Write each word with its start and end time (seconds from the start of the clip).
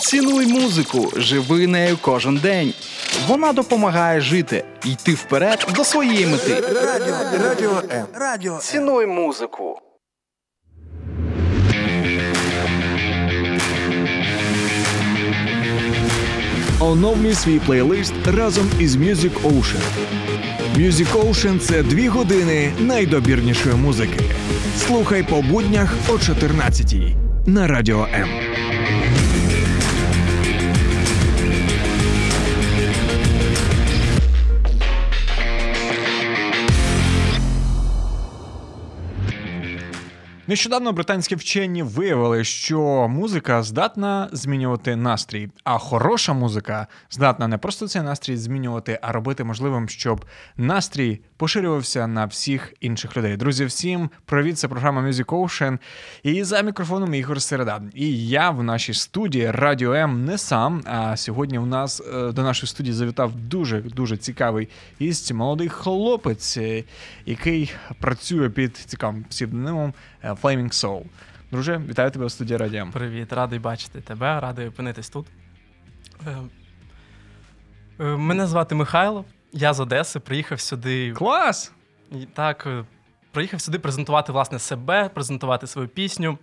Цінуй 0.00 0.46
музику, 0.46 1.12
живи 1.16 1.66
нею 1.66 1.98
кожен 2.00 2.36
день. 2.36 2.74
Вона 3.26 3.52
допомагає 3.52 4.20
жити, 4.20 4.64
йти 4.84 5.14
вперед 5.14 5.66
до 5.74 5.84
своєї 5.84 6.26
мети. 6.26 6.60
Радіо, 6.84 7.16
радіо 7.44 7.82
Радіо 8.14 8.58
Цінуй 8.58 9.06
музику. 9.06 9.80
Оновлюй 16.80 17.34
свій 17.34 17.58
плейлист 17.58 18.14
разом 18.26 18.70
із 18.80 18.96
Music 18.96 19.42
Ocean. 19.42 19.82
Music 20.76 21.12
Ocean– 21.12 21.58
це 21.60 21.82
дві 21.82 22.08
години 22.08 22.72
найдобірнішої 22.78 23.74
музики. 23.74 24.20
Слухай 24.86 25.22
по 25.22 25.42
буднях 25.42 25.94
о 26.08 26.12
14-й 26.12 27.27
на 27.48 27.66
Радіо 27.66 28.08
М. 28.14 28.28
Нещодавно 40.48 40.92
британські 40.92 41.34
вчені 41.34 41.82
виявили, 41.82 42.44
що 42.44 43.08
музика 43.08 43.62
здатна 43.62 44.28
змінювати 44.32 44.96
настрій, 44.96 45.48
а 45.64 45.78
хороша 45.78 46.32
музика 46.32 46.86
здатна 47.10 47.48
не 47.48 47.58
просто 47.58 47.88
цей 47.88 48.02
настрій 48.02 48.36
змінювати, 48.36 48.98
а 49.02 49.12
робити 49.12 49.44
можливим, 49.44 49.88
щоб 49.88 50.24
настрій 50.56 51.20
поширювався 51.36 52.06
на 52.06 52.24
всіх 52.24 52.74
інших 52.80 53.16
людей. 53.16 53.36
Друзі, 53.36 53.64
всім 53.64 54.10
привіт! 54.24 54.58
Це 54.58 54.68
програма 54.68 55.02
Music 55.02 55.24
Ocean. 55.24 55.78
І 56.22 56.44
за 56.44 56.62
мікрофоном 56.62 57.14
Ігор 57.14 57.42
Середа. 57.42 57.82
І 57.94 58.28
я 58.28 58.50
в 58.50 58.62
нашій 58.62 58.94
студії 58.94 59.50
Радіо 59.50 59.92
М 59.92 60.24
не 60.24 60.38
сам. 60.38 60.82
А 60.86 61.16
сьогодні 61.16 61.58
у 61.58 61.66
нас 61.66 62.02
е, 62.14 62.32
до 62.32 62.42
нашої 62.42 62.68
студії 62.68 62.94
завітав 62.94 63.32
дуже 63.34 63.80
дуже 63.80 64.16
цікавий 64.16 64.68
гість, 65.00 65.32
молодий 65.32 65.68
хлопець, 65.68 66.56
е, 66.56 66.84
який 67.26 67.72
працює 68.00 68.50
під 68.50 68.76
цікавим 68.76 69.24
псевдонимом 69.30 69.94
Flaming 70.24 70.72
Soul. 70.72 71.02
Друже, 71.50 71.82
вітаю 71.88 72.10
тебе 72.10 72.26
в 72.26 72.30
студії 72.30 72.56
Радіо 72.56 72.90
Привіт, 72.92 73.32
радий 73.32 73.58
бачити 73.58 74.00
тебе, 74.00 74.40
радий 74.40 74.68
опинитись 74.68 75.10
тут. 75.10 75.26
Е, 76.26 76.36
е, 78.00 78.04
Мене 78.04 78.46
звати 78.46 78.74
Михайло, 78.74 79.24
я 79.52 79.74
з 79.74 79.80
Одеси, 79.80 80.20
приїхав 80.20 80.60
сюди. 80.60 81.12
Клас! 81.12 81.72
Так, 82.34 82.66
е, 82.66 82.84
приїхав 83.32 83.60
сюди 83.60 83.78
презентувати 83.78 84.32
власне 84.32 84.58
себе, 84.58 85.08
презентувати 85.08 85.66
свою 85.66 85.88
пісню. 85.88 86.38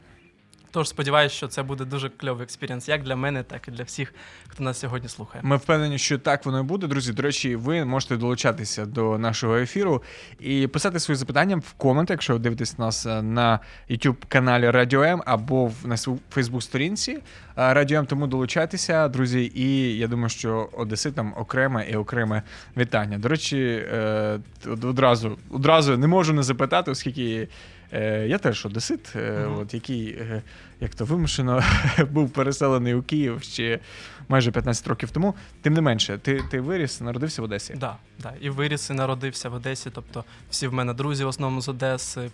Тож 0.75 0.89
сподіваюся, 0.89 1.35
що 1.35 1.47
це 1.47 1.63
буде 1.63 1.85
дуже 1.85 2.09
кльовий 2.09 2.43
experience 2.43 2.89
як 2.89 3.03
для 3.03 3.15
мене, 3.15 3.43
так 3.43 3.67
і 3.67 3.71
для 3.71 3.83
всіх, 3.83 4.13
хто 4.47 4.63
нас 4.63 4.79
сьогодні 4.79 5.09
слухає. 5.09 5.43
Ми 5.43 5.57
впевнені, 5.57 5.97
що 5.97 6.17
так 6.17 6.45
воно 6.45 6.59
і 6.59 6.63
буде. 6.63 6.87
Друзі, 6.87 7.13
до 7.13 7.23
речі, 7.23 7.55
ви 7.55 7.85
можете 7.85 8.17
долучатися 8.17 8.85
до 8.85 9.17
нашого 9.17 9.57
ефіру 9.57 10.03
і 10.39 10.67
писати 10.67 10.99
свої 10.99 11.15
запитання 11.15 11.55
в 11.55 11.73
коменти, 11.73 12.13
якщо 12.13 12.33
ви 12.33 12.39
дивитесь 12.39 12.77
нас 12.77 13.05
е, 13.05 13.21
на 13.21 13.59
youtube 13.89 14.15
каналі 14.27 14.69
Радіо 14.69 15.03
М 15.03 15.23
або 15.25 15.71
на 15.85 15.95
фейсбук 16.29 16.63
сторінці 16.63 17.19
Радіо 17.55 17.99
М. 17.99 18.05
Тому 18.05 18.27
долучайтеся, 18.27 19.07
друзі. 19.07 19.51
І 19.55 19.97
я 19.97 20.07
думаю, 20.07 20.29
що 20.29 20.69
одеситам 20.73 21.33
окреме 21.37 21.89
і 21.89 21.95
окреме 21.95 22.43
вітання. 22.77 23.17
До 23.17 23.27
речі, 23.27 23.85
е, 23.93 24.39
одразу 24.65 25.37
одразу 25.49 25.97
не 25.97 26.07
можу 26.07 26.33
не 26.33 26.43
запитати, 26.43 26.91
оскільки. 26.91 27.47
Е, 27.93 28.27
Я 28.27 28.37
теж 28.37 28.65
одесит, 28.65 29.13
е, 29.15 29.45
Мгм. 29.47 29.57
от 29.59 29.73
який 29.73 30.07
е, 30.09 30.41
як 30.79 30.95
то 30.95 31.05
вимушено 31.05 31.63
був 32.11 32.29
переселений 32.29 32.93
у 32.93 33.03
Київ 33.03 33.43
ще 33.43 33.79
майже 34.27 34.51
15 34.51 34.87
років 34.87 35.11
тому. 35.11 35.35
Тим 35.61 35.73
не 35.73 35.81
менше, 35.81 36.17
ти, 36.17 36.43
ти 36.51 36.59
виріс, 36.61 37.01
народився 37.01 37.41
в 37.41 37.45
Одесі. 37.45 37.73
Да, 37.73 37.95
да. 38.19 38.33
І 38.41 38.49
виріс, 38.49 38.89
і 38.89 38.93
народився 38.93 39.49
в 39.49 39.53
Одесі. 39.53 39.89
Тобто 39.93 40.23
всі 40.49 40.67
в 40.67 40.73
мене 40.73 40.93
друзі 40.93 41.23
в 41.23 41.27
основному 41.27 41.61
з 41.61 41.69
Одеси. 41.69 42.31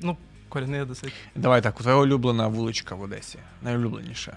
Ну, 0.00 0.16
корінний 0.48 0.80
Одесит. 0.80 1.12
Давай 1.34 1.62
так, 1.62 1.74
твоя 1.76 1.96
улюблена 1.96 2.48
вуличка 2.48 2.94
в 2.94 3.02
Одесі. 3.02 3.38
Найулюбленіша. 3.62 4.36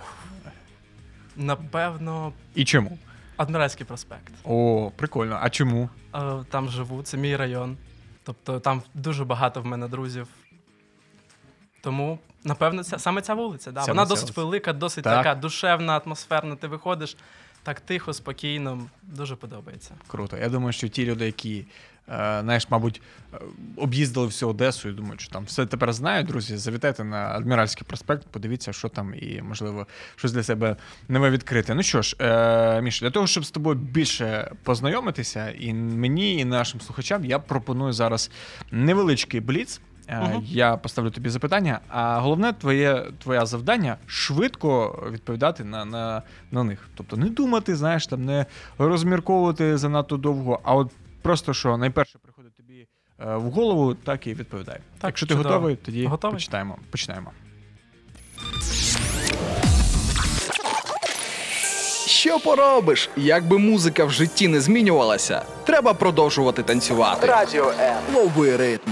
Напевно, 1.38 2.34
І 2.56 2.66
чому? 2.66 2.98
Адміральський 3.38 3.86
проспект. 3.86 4.34
О, 4.44 4.92
прикольно. 4.96 5.40
А 5.42 5.50
чому? 5.50 5.90
Е, 6.16 6.20
Там 6.50 6.70
живу, 6.70 7.04
це 7.04 7.18
мій 7.18 7.36
район. 7.36 7.78
Тобто 8.24 8.60
там 8.60 8.82
дуже 8.94 9.26
багато 9.26 9.62
в 9.62 9.66
мене 9.66 9.88
друзів. 9.88 10.28
Тому, 11.84 12.20
напевно, 12.44 12.84
ця, 12.84 13.00
саме 13.00 13.22
ця 13.22 13.34
вулиця. 13.34 13.72
Да. 13.72 13.82
Саме 13.82 13.94
Вона 13.94 14.06
досить 14.06 14.24
вулиця. 14.24 14.42
велика, 14.42 14.74
досить 14.74 15.04
Так. 15.04 15.24
така 15.24 15.36
душевна, 15.40 15.98
атмосферна. 15.98 16.56
Ти 16.56 16.68
виходиш 16.68 17.18
так 17.64 17.80
тихо, 17.80 18.14
спокійно, 18.14 18.80
дуже 19.04 19.36
подобається. 19.36 19.92
Круто. 20.08 20.38
Я 20.38 20.50
думаю, 20.50 20.74
що 20.74 20.88
ті 20.88 21.06
люди, 21.06 21.26
які, 21.26 21.66
е, 22.10 22.40
знаєш, 22.44 22.70
мабуть, 22.70 23.02
об'їздили 23.78 24.26
всю 24.26 24.50
Одесу 24.50 24.90
і 24.90 24.92
думають, 24.92 25.22
що 25.22 25.32
там 25.32 25.44
все 25.44 25.66
тепер 25.66 25.94
знають, 25.94 26.28
друзі, 26.28 26.58
завітайте 26.58 27.04
на 27.04 27.18
Адміральський 27.18 27.88
проспект, 27.88 28.28
подивіться, 28.32 28.74
що 28.74 28.90
там, 28.90 29.14
і, 29.16 29.42
можливо, 29.42 29.88
щось 30.16 30.32
для 30.32 30.44
себе 30.44 30.76
нове 31.10 31.30
відкрити. 31.30 31.74
Ну 31.74 31.84
що 31.84 32.02
ж, 32.02 32.16
е, 32.20 32.82
Міша, 32.82 33.06
для 33.06 33.12
того, 33.12 33.28
щоб 33.28 33.46
з 33.46 33.52
тобою 33.52 33.76
більше 33.76 34.52
познайомитися, 34.64 35.50
і 35.60 35.74
мені, 35.74 36.38
і 36.38 36.46
нашим 36.46 36.82
слухачам, 36.82 37.26
я 37.26 37.40
пропоную 37.40 37.94
зараз 37.94 38.32
невеличкий 38.72 39.40
бліц. 39.40 39.82
Е, 40.08 40.20
Мгм. 40.22 40.42
Я 40.46 40.78
поставлю 40.78 41.10
тобі 41.12 41.30
запитання, 41.30 41.80
а 41.90 42.20
головне 42.20 42.54
твоє 42.54 43.04
твоє 43.24 43.46
завдання 43.46 43.98
швидко 44.08 45.00
відповідати 45.12 45.64
на, 45.64 45.86
на, 45.86 46.22
на 46.52 46.64
них. 46.64 46.90
Тобто 46.96 47.18
не 47.18 47.26
думати, 47.30 47.76
знаєш, 47.76 48.08
там 48.08 48.26
не 48.26 48.46
розмірковувати 48.78 49.78
занадто 49.78 50.18
довго, 50.18 50.60
а 50.64 50.76
от 50.76 50.92
просто 51.22 51.54
що 51.54 51.78
найперше 51.78 52.20
приходить 52.24 52.56
тобі 52.56 52.88
е, 53.20 53.36
в 53.36 53.42
голову, 53.52 53.94
так 53.94 54.28
і 54.28 54.34
відповідай. 54.34 54.78
Так, 55.00 55.10
Якщо 55.10 55.26
ти 55.28 55.34
чудово. 55.34 55.50
готовий, 55.56 55.76
тоді 55.76 56.06
Готовий. 56.06 56.36
починаємо. 56.36 56.78
починаємо. 56.92 57.32
Що 62.08 62.40
поробиш? 62.40 63.10
Якби 63.18 63.58
музика 63.58 64.06
в 64.06 64.12
житті 64.12 64.48
не 64.48 64.62
змінювалася, 64.62 65.42
треба 65.64 65.94
продовжувати 65.94 66.64
танцювати. 66.64 67.28
Радіо 67.28 67.70
М. 67.80 67.96
Лови 68.16 68.58
ритм. 68.58 68.92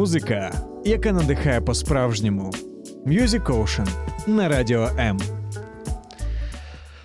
Музика, 0.00 0.52
яка 0.84 1.12
надихає 1.12 1.60
по-справжньому. 1.60 2.50
Music 3.06 3.42
Ocean 3.44 3.88
на 4.26 4.48
Радіо 4.48 4.90
М. 4.98 5.18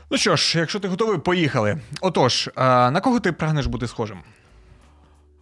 Ну 0.10 0.18
що 0.18 0.36
ж, 0.36 0.60
якщо 0.60 0.80
ти 0.80 0.88
готовий, 0.88 1.18
поїхали. 1.18 1.82
Отож, 2.02 2.50
а, 2.56 2.92
на 2.92 3.02
кого 3.02 3.20
ти 3.20 3.32
прагнеш 3.32 3.66
бути 3.66 3.88
схожим? 3.88 4.20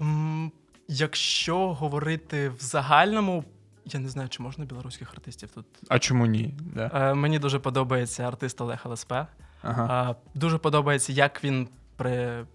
М, 0.01 0.51
Якщо 0.87 1.73
говорити 1.73 2.49
в 2.49 2.61
загальному, 2.61 3.43
я 3.85 3.99
не 3.99 4.09
знаю, 4.09 4.29
чи 4.29 4.43
можна 4.43 4.65
білоруських 4.65 5.13
артистів 5.13 5.49
тут. 5.55 5.65
А 5.87 5.99
чому 5.99 6.25
ні? 6.25 6.53
Да? 6.75 6.91
Е, 6.93 7.13
Мені 7.13 7.39
дуже 7.39 7.59
подобається 7.59 8.23
артист 8.23 8.61
Олег 8.61 8.81
ЛСП. 8.85 9.13
Ага. 9.61 10.11
Е, 10.11 10.15
Дуже 10.33 10.57
подобається, 10.57 11.13
як 11.13 11.43
він 11.43 11.67
при... 11.95 12.45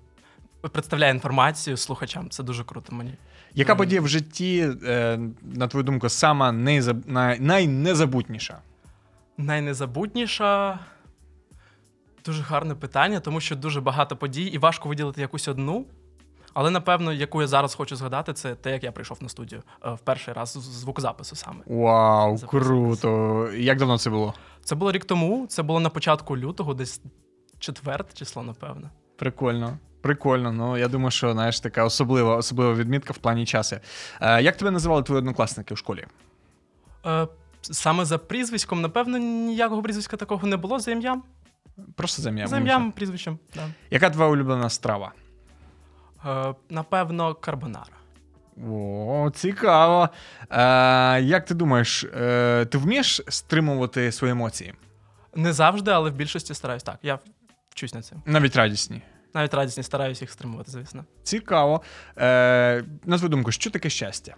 представляє 0.73 1.13
інформацію 1.13 1.77
слухачам. 1.77 2.31
Це 2.31 2.43
дуже 2.43 2.65
круто 2.65 2.95
мені. 2.95 3.15
Яка 3.55 3.75
подія 3.75 4.01
в 4.01 4.09
житті, 4.09 4.71
е, 4.87 5.19
на 5.43 5.69
твою 5.69 5.85
думку, 5.85 6.09
сама 6.09 6.53
нейзаб... 6.53 6.97
най... 7.07 7.41
найнезабутніша? 7.41 8.59
Найнезабутніша. 9.39 10.79
Дуже 12.25 12.43
гарне 12.43 12.75
питання, 12.75 13.21
тому 13.21 13.41
що 13.41 13.57
дуже 13.57 13.81
багато 13.81 14.17
подій, 14.17 14.45
і 14.45 14.59
важко 14.59 14.89
виділити 14.89 15.21
якусь 15.21 15.49
одну. 15.49 15.87
Але 16.55 16.71
напевно, 16.71 17.13
яку 17.13 17.41
я 17.41 17.47
зараз 17.47 17.75
хочу 17.75 17.97
згадати, 17.97 18.33
це 18.33 18.55
те, 18.55 18.73
як 18.73 18.85
я 18.85 18.93
прийшов 18.93 19.19
на 19.23 19.29
студію 19.29 19.63
е, 19.85 19.91
в 19.91 19.99
перший 19.99 20.35
раз 20.35 20.49
з 20.49 20.63
звукозапису 20.63 21.37
саме. 21.37 21.59
Вау, 21.67 22.39
круто! 22.39 23.49
Як 23.57 23.79
давно 23.79 23.99
це 23.99 24.11
було? 24.11 24.35
Це 24.65 24.75
було 24.75 24.93
рік 24.93 25.05
тому, 25.05 25.47
це 25.47 25.63
було 25.63 25.81
на 25.81 25.89
початку 25.89 26.37
лютого, 26.37 26.75
десь 26.75 27.03
четверте 27.59 28.15
число, 28.15 28.43
напевно. 28.43 28.91
Прикольно. 29.17 29.79
Прикольно. 30.05 30.53
Ну 30.53 30.79
я 30.79 30.89
думаю, 30.89 31.11
що 31.11 31.33
знаєш, 31.33 31.61
така 31.61 31.85
особлива, 31.85 32.37
особлива 32.37 32.75
відмітка 32.75 33.13
в 33.13 33.19
плані 33.19 33.47
часу. 33.47 33.77
Е, 34.21 34.43
як 34.43 34.57
тебе 34.57 34.71
називали 34.71 35.03
твої 35.03 35.19
однокласники 35.19 35.75
в 35.75 35.79
школі? 35.79 36.07
Е, 37.07 37.27
саме 37.61 38.05
за 38.05 38.19
прізвиськом, 38.19 38.81
напевно, 38.81 39.19
ніякого 39.19 39.83
прізвиська 39.83 40.17
такого 40.17 40.47
не 40.47 40.57
було 40.57 40.79
за 40.79 40.91
ім'ям. 40.91 41.23
Просто 41.97 42.23
за 42.23 42.31
ім'ям. 42.31 42.49
За 42.49 42.59
ім'ям, 42.59 42.93
прізвищем. 42.93 43.39
Да. 43.55 43.69
Яка 43.91 44.11
твоя 44.11 44.31
улюблена 44.31 44.71
страва? 44.71 45.13
Е, 46.27 46.55
напевно, 46.71 47.35
карбонара. 47.35 47.97
О, 48.71 49.31
цікаво. 49.35 50.09
Е, 50.51 51.21
як 51.23 51.45
ти 51.45 51.55
думаєш, 51.55 52.05
е, 52.05 52.67
ти 52.71 52.79
вмієш 52.79 53.21
стримувати 53.29 54.13
свої 54.13 54.33
емоції? 54.33 54.75
Не 55.35 55.53
завжди, 55.53 55.91
але 55.91 56.11
в 56.11 56.15
більшості 56.15 56.55
стараюсь. 56.55 56.83
Так, 56.83 56.99
я 57.03 57.19
вчусь 57.71 57.95
на 57.95 58.03
цим. 58.03 58.23
Навіть 58.27 58.57
радісні. 58.57 59.03
Навіть 59.35 59.55
радісні 59.55 59.83
стараюся 59.83 60.25
їх 60.25 60.31
стримувати, 60.31 60.71
звісно. 60.71 61.05
Цікаво. 61.23 61.83
Е, 62.19 62.85
на 63.05 63.19
свою 63.19 63.29
думку, 63.29 63.53
що 63.53 63.71
таке 63.71 63.91
щастя? 63.91 64.35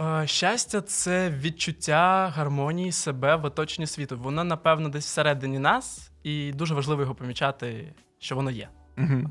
Е, 0.00 0.26
Щастя 0.26 0.80
це 0.80 1.30
відчуття 1.30 2.32
гармонії 2.36 2.92
себе 2.92 3.36
в 3.36 3.44
оточенні 3.44 3.86
світу. 3.86 4.18
Воно, 4.18 4.44
напевно, 4.44 4.88
десь 4.88 5.04
всередині 5.06 5.58
нас, 5.58 6.10
і 6.22 6.52
дуже 6.52 6.74
важливо 6.74 7.02
його 7.02 7.14
помічати, 7.14 7.94
що 8.18 8.36
воно 8.36 8.50
є. 8.50 8.68
Угу. 8.98 9.30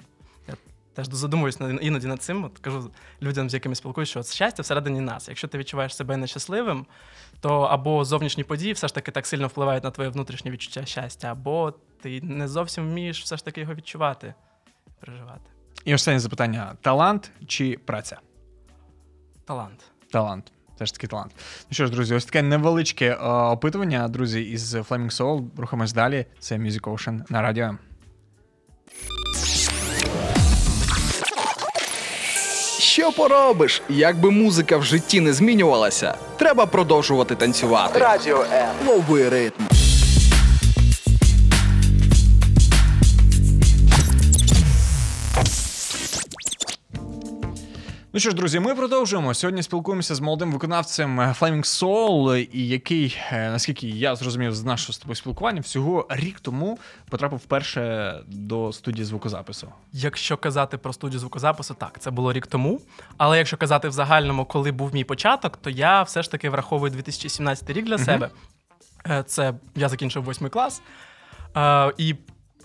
Теж 0.94 1.08
задумуюсь 1.08 1.60
іноді 1.82 2.08
над 2.08 2.22
цим. 2.22 2.44
От 2.44 2.60
кажу 2.60 2.92
людям, 3.22 3.50
з 3.50 3.54
якими 3.54 3.76
спілкуюсь, 3.76 4.10
що 4.10 4.24
щастя 4.24 4.64
всередині 4.64 5.02
нас. 5.02 5.28
Якщо 5.28 5.48
ти 5.48 5.58
відчуваєш 5.58 5.96
себе 5.96 6.18
нещасливим, 6.18 6.86
то 7.40 7.62
або 7.62 8.06
зовнішні 8.06 8.44
події 8.44 8.74
все 8.74 8.88
ж 8.88 8.96
таки 8.96 9.12
так 9.12 9.28
сильно 9.28 9.48
впливають 9.48 9.84
на 9.84 9.92
твоє 9.92 10.10
внутрішнє 10.10 10.52
відчуття 10.52 10.86
щастя, 10.86 11.32
або 11.32 11.74
ти 12.02 12.22
не 12.22 12.48
зовсім 12.48 12.90
вмієш 12.90 13.24
все 13.24 13.38
ж 13.38 13.46
таки 13.46 13.62
його 13.62 13.74
відчувати, 13.74 14.34
переживати. 15.00 15.50
І 15.86 15.96
останнє 15.96 16.20
запитання: 16.20 16.76
талант 16.82 17.32
чи 17.48 17.80
праця? 17.86 18.20
Талант. 19.46 19.84
Талант. 20.12 20.52
Все 20.76 20.86
ж 20.86 20.94
таки 20.94 21.08
талант. 21.08 21.32
Ну 21.70 21.74
що 21.74 21.86
ж, 21.86 21.92
друзі, 21.92 22.16
ось 22.16 22.26
таке 22.26 22.42
невеличке 22.42 23.10
е, 23.12 23.18
опитування, 23.28 24.08
друзі, 24.08 24.42
із 24.42 24.76
Flaming 24.76 25.12
Soul. 25.12 25.48
Рухаємось 25.58 25.94
далі. 25.94 26.26
Це 26.40 26.58
Music 26.58 26.82
Ocean 26.82 27.32
на 27.32 27.42
радіо. 27.42 27.78
Що 32.94 33.12
поробиш? 33.12 33.82
Якби 33.90 34.32
музика 34.32 34.78
в 34.78 34.84
житті 34.84 35.20
не 35.20 35.34
змінювалася, 35.34 36.16
треба 36.38 36.66
продовжувати 36.66 37.36
танцювати. 37.36 38.00
Радіо 38.00 38.46
М. 38.54 38.88
Лови 38.88 39.30
ритм. 39.30 39.64
Ну 48.16 48.20
що 48.20 48.30
ж, 48.30 48.36
друзі, 48.36 48.60
ми 48.60 48.76
продовжуємо. 48.76 49.34
Сьогодні 49.34 49.64
спілкуємося 49.64 50.16
з 50.16 50.20
молодим 50.20 50.52
виконавцем 50.52 51.20
е, 51.20 51.36
Flaming 51.40 51.64
Soul, 51.64 52.48
і 52.52 52.68
який, 52.68 53.18
е, 53.32 53.50
наскільки 53.50 53.88
я 53.88 54.16
зрозумів 54.16 54.56
з 54.56 54.64
нашого 54.64 54.94
з 54.94 54.98
тобою 54.98 55.16
спілкування, 55.16 55.62
всього 55.62 56.08
рік 56.10 56.40
тому 56.40 56.80
потрапив 57.10 57.40
вперше 57.40 58.14
до 58.28 58.74
студії 58.74 59.06
звукозапису. 59.06 59.68
Якщо 59.92 60.38
казати 60.38 60.78
про 60.78 60.94
студію 60.94 61.20
звукозапису, 61.20 61.74
так, 61.74 62.00
це 62.00 62.12
було 62.12 62.34
рік 62.34 62.48
тому. 62.48 62.82
Але 63.18 63.38
якщо 63.38 63.58
казати 63.58 63.90
в 63.90 63.92
загальному, 63.92 64.46
коли 64.46 64.72
був 64.72 64.94
мій 64.94 65.04
початок, 65.04 65.58
то 65.58 65.70
я 65.70 66.04
все 66.04 66.24
ж 66.24 66.32
таки 66.32 66.50
враховую 66.50 66.92
2017 66.92 67.70
рік 67.70 67.86
для 67.86 67.98
себе. 67.98 68.30
Е, 69.10 69.24
Це 69.24 69.54
я 69.76 69.90
закінчив 69.90 70.24
восьмий 70.24 70.52
клас. 70.52 70.82
І 71.98 72.16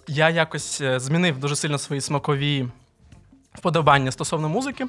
я 0.09 0.31
якось 0.31 0.83
змінив 0.97 1.39
дуже 1.39 1.57
сильно 1.57 1.79
свої 1.79 2.01
смакові 2.01 2.69
вподобання 3.55 4.13
стосовно 4.13 4.49
музики. 4.49 4.87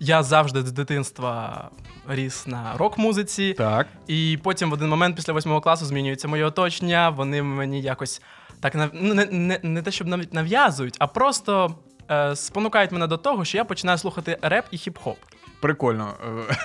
Я 0.00 0.22
завжди 0.22 0.62
з 0.62 0.72
дитинства 0.72 1.70
ріс 2.08 2.46
на 2.46 2.72
рок-музиці. 2.76 3.54
Так. 3.54 3.86
І 4.06 4.38
потім 4.42 4.70
в 4.70 4.72
один 4.72 4.88
момент 4.88 5.16
після 5.16 5.32
восьмого 5.32 5.60
класу 5.60 5.84
змінюється 5.84 6.28
моє 6.28 6.44
оточення. 6.44 7.10
Вони 7.10 7.42
мені 7.42 7.80
якось 7.80 8.22
так 8.60 8.90
ну, 8.92 9.14
не, 9.14 9.26
не, 9.26 9.60
не 9.62 9.82
те, 9.82 9.90
щоб 9.90 10.06
навіть 10.06 10.34
нав'язують, 10.34 10.96
а 10.98 11.06
просто 11.06 11.76
е, 12.10 12.36
спонукають 12.36 12.92
мене 12.92 13.06
до 13.06 13.16
того, 13.16 13.44
що 13.44 13.58
я 13.58 13.64
починаю 13.64 13.98
слухати 13.98 14.38
реп 14.42 14.64
і 14.70 14.76
хіп-хоп. 14.76 15.16
Прикольно. 15.60 16.14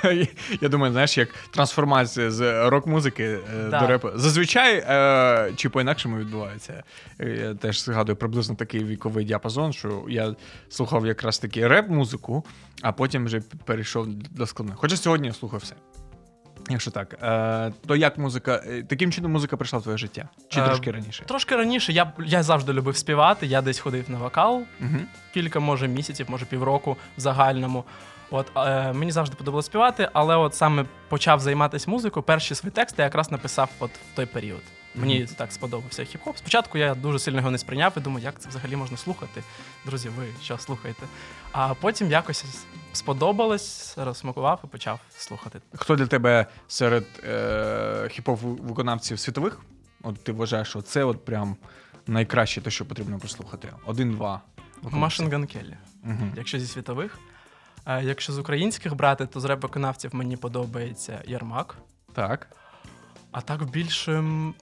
Е, 0.06 0.28
Я 0.62 0.70
думаю, 0.70 0.92
знаєш, 0.92 1.18
як 1.18 1.30
трансформація 1.52 2.32
з 2.32 2.70
рок-музики 2.70 3.24
е, 3.24 3.40
Да. 3.70 3.80
до 3.80 3.88
репу. 3.88 4.10
Зазвичай 4.16 4.78
е, 4.88 5.52
чи 5.56 5.70
по-інакшому 5.70 6.18
відбувається. 6.18 6.84
Я 7.20 7.54
теж 7.54 7.84
згадую 7.84 8.16
приблизно 8.16 8.56
такий 8.56 8.84
віковий 8.84 9.26
діапазон, 9.26 9.74
що 9.74 10.04
я 10.10 10.36
слухав 10.70 11.06
якраз 11.06 11.40
таки 11.40 11.68
реп-музику, 11.68 12.46
а 12.82 12.92
потім 12.92 13.26
вже 13.26 13.42
перейшов 13.66 14.08
до 14.08 14.46
складних. 14.48 14.78
Хоча 14.78 14.98
сьогодні 14.98 15.28
я 15.28 15.34
слухаю 15.34 15.60
все. 15.60 15.76
Якщо 16.70 16.92
так, 16.92 17.16
то 17.88 17.96
як 17.96 18.18
музика, 18.18 18.64
таким 18.90 19.12
чином 19.12 19.32
музика 19.32 19.58
прийшла 19.58 19.80
в 19.80 19.84
твоє 19.84 19.98
життя? 19.98 20.30
Чи 20.50 20.60
Е, 20.60 20.66
трошки 20.66 20.92
раніше? 20.92 21.24
Трошки 21.26 21.56
раніше 21.56 21.94
я, 21.94 22.14
я 22.26 22.44
завжди 22.44 22.74
любив 22.74 22.98
співати, 22.98 23.46
я 23.48 23.62
десь 23.62 23.80
ходив 23.80 24.10
на 24.10 24.18
вокал 24.18 24.54
Угу. 24.82 24.98
кілька, 25.34 25.60
може, 25.60 25.88
місяців, 25.88 26.26
може 26.30 26.46
півроку 26.46 26.98
в 27.18 27.20
загальному. 27.22 27.84
От 28.36 28.52
е, 28.56 28.94
мені 28.94 29.12
завжди 29.12 29.36
подобалося 29.36 29.66
співати, 29.66 30.10
але 30.14 30.36
от 30.36 30.56
саме 30.56 30.86
почав 31.10 31.40
займатися 31.40 31.92
музикою. 31.92 32.24
Перші 32.24 32.56
свої 32.56 32.72
тексти 32.72 33.02
я 33.02 33.04
якраз 33.04 33.32
написав 33.32 33.70
от 33.80 33.92
в 33.92 34.16
той 34.16 34.26
період. 34.26 34.62
Мені 34.96 35.26
так 35.26 35.52
сподобався 35.52 36.04
хіп-хоп. 36.04 36.36
Спочатку 36.36 36.78
я 36.78 36.96
дуже 36.96 37.20
сильно 37.20 37.38
його 37.38 37.52
не 37.52 37.58
сприйняв 37.58 37.94
і 37.98 38.00
думаю, 38.00 38.26
як 38.26 38.40
це 38.40 38.50
взагалі 38.50 38.76
можна 38.76 38.98
слухати. 38.98 39.44
Друзі, 39.86 40.10
ви 40.10 40.26
що 40.42 40.58
слухаєте? 40.58 41.04
А 41.52 41.74
потім 41.74 42.12
якось 42.12 42.46
сподобалось, 42.94 43.98
розсмакував 43.98 44.60
і 44.64 44.68
почав 44.68 45.00
слухати. 45.18 45.62
Хто 45.76 45.96
для 45.96 46.08
тебе 46.08 46.46
серед 46.68 47.06
е, 47.24 47.30
хіп-хоп 48.04 48.38
виконавців 48.68 49.20
світових? 49.20 49.60
От 50.04 50.24
ти 50.24 50.32
вважаєш, 50.32 50.68
що 50.68 50.82
це 50.82 51.04
от 51.04 51.26
прям 51.26 51.56
найкраще 52.08 52.62
те, 52.62 52.72
що 52.72 52.86
потрібно 52.86 53.20
прослухати. 53.20 53.74
Один-два. 53.86 54.42
Машин 54.82 55.32
Ган 55.32 55.48
Келлі. 55.48 55.78
Угу. 56.04 56.32
Якщо 56.36 56.60
зі 56.60 56.68
світових. 56.68 57.20
Якщо 57.88 58.34
з 58.34 58.38
українських 58.40 58.96
брати, 58.96 59.26
то 59.26 59.40
з 59.40 59.46
реп-виконавців 59.46 60.16
мені 60.16 60.38
подобається 60.38 61.22
Ярмак. 61.26 61.76
Так. 62.14 62.48
А 63.32 63.42
так 63.42 63.64
більше 63.70 64.12
м, 64.14 64.54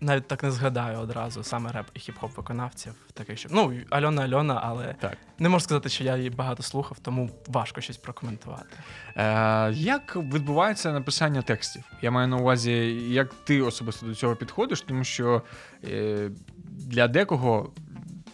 навіть 0.00 0.28
так 0.28 0.42
не 0.42 0.50
згадаю 0.50 0.98
одразу 0.98 1.42
саме 1.44 1.72
реп 1.72 1.86
і 1.94 1.98
хіп-хоп 1.98 2.30
виконавців. 2.36 2.92
Таких, 3.14 3.38
що 3.38 3.48
ну 3.52 3.72
Альона 3.90 4.22
Альона, 4.22 4.60
але 4.64 4.94
Так. 5.00 5.16
не 5.38 5.48
можу 5.48 5.64
сказати, 5.64 5.88
що 5.88 6.04
я 6.04 6.16
її 6.16 6.30
багато 6.30 6.62
слухав, 6.62 6.98
тому 7.02 7.30
важко 7.46 7.80
щось 7.80 7.96
прокоментувати. 7.96 8.76
Е, 9.16 9.72
як 9.72 10.16
відбувається 10.16 10.92
написання 10.92 11.42
текстів? 11.42 11.82
Я 12.02 12.10
маю 12.10 12.28
на 12.28 12.36
увазі, 12.36 12.72
як 13.10 13.34
ти 13.34 13.62
особисто 13.62 14.06
до 14.06 14.14
цього 14.14 14.36
підходиш, 14.36 14.80
тому 14.80 15.04
що 15.04 15.42
е, 15.84 16.30
для 16.68 17.08
декого. 17.08 17.72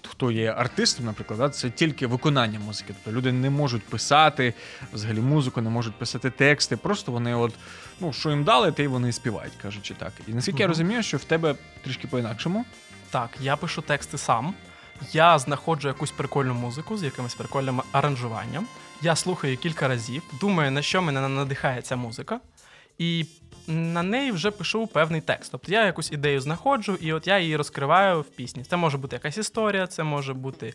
Хто 0.08 0.30
є 0.30 0.52
артистом, 0.52 1.06
наприклад, 1.06 1.38
да, 1.38 1.48
це 1.48 1.70
тільки 1.70 2.06
виконання 2.06 2.58
музики. 2.58 2.94
Тобто 3.04 3.18
люди 3.18 3.32
не 3.32 3.50
можуть 3.50 3.82
писати 3.82 4.54
взагалі 4.92 5.20
музику, 5.20 5.60
не 5.60 5.70
можуть 5.70 5.94
писати 5.94 6.30
тексти. 6.30 6.76
Просто 6.76 7.12
вони, 7.12 7.34
от, 7.34 7.54
ну, 8.00 8.12
що 8.12 8.30
їм 8.30 8.44
дали, 8.44 8.72
те 8.72 8.84
й 8.84 8.86
вони 8.86 9.12
співають, 9.12 9.52
кажучи 9.62 9.94
так. 9.94 10.12
І 10.28 10.34
наскільки 10.34 10.62
я 10.62 10.68
розумію, 10.68 11.02
що 11.02 11.16
в 11.16 11.24
тебе 11.24 11.54
трішки 11.84 12.06
по-інакшому. 12.06 12.64
Так, 13.10 13.30
я 13.40 13.56
пишу 13.56 13.82
тексти 13.82 14.18
сам. 14.18 14.54
Я 15.12 15.38
знаходжу 15.38 15.88
якусь 15.88 16.11
прикольну 16.11 16.54
музику 16.54 16.96
з 16.96 17.02
якимось 17.02 17.34
прикольним 17.34 17.82
аранжуванням. 17.92 18.66
Я 19.02 19.16
слухаю 19.16 19.56
кілька 19.56 19.88
разів, 19.88 20.23
думаю, 20.40 20.70
на 20.70 20.82
що 20.82 21.02
мене 21.02 21.28
надихає 21.28 21.82
ця 21.82 21.96
музика, 21.96 22.40
і 22.99 23.26
на 23.66 24.02
неї 24.02 24.30
вже 24.33 24.50
пишу 24.50 24.87
певний 24.87 25.21
текст. 25.21 25.52
Тобто 25.52 25.73
я 25.73 25.87
якусь 25.87 26.12
ідею 26.12 26.40
знаходжу, 26.40 26.99
і 27.00 27.12
от 27.12 27.26
я 27.26 27.38
її 27.38 27.56
розкриваю 27.56 28.21
в 28.21 28.25
пісні. 28.25 28.64
Це 28.64 28.76
може 28.76 28.99
бути 28.99 29.16
якась 29.16 29.38
історія, 29.38 29.87
це 29.87 30.02
може 30.02 30.35
бути 30.35 30.75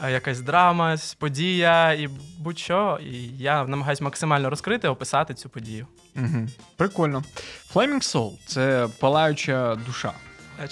е, 0.00 0.12
якась 0.12 0.40
драма, 0.40 0.96
подія 1.18 1.92
і 1.92 2.08
будь-що. 2.38 2.98
І 3.02 3.28
я 3.38 3.64
намагаюся 3.64 4.04
максимально 4.04 4.50
розкрити, 4.50 4.88
описати 4.88 5.34
цю 5.34 5.48
подію. 5.48 5.86
Угу. 6.16 6.48
Прикольно. 6.76 7.24
Flaming 7.74 8.14
Soul 8.14 8.32
це 8.46 8.88
палаюча 9.00 9.74
душа. 9.86 10.12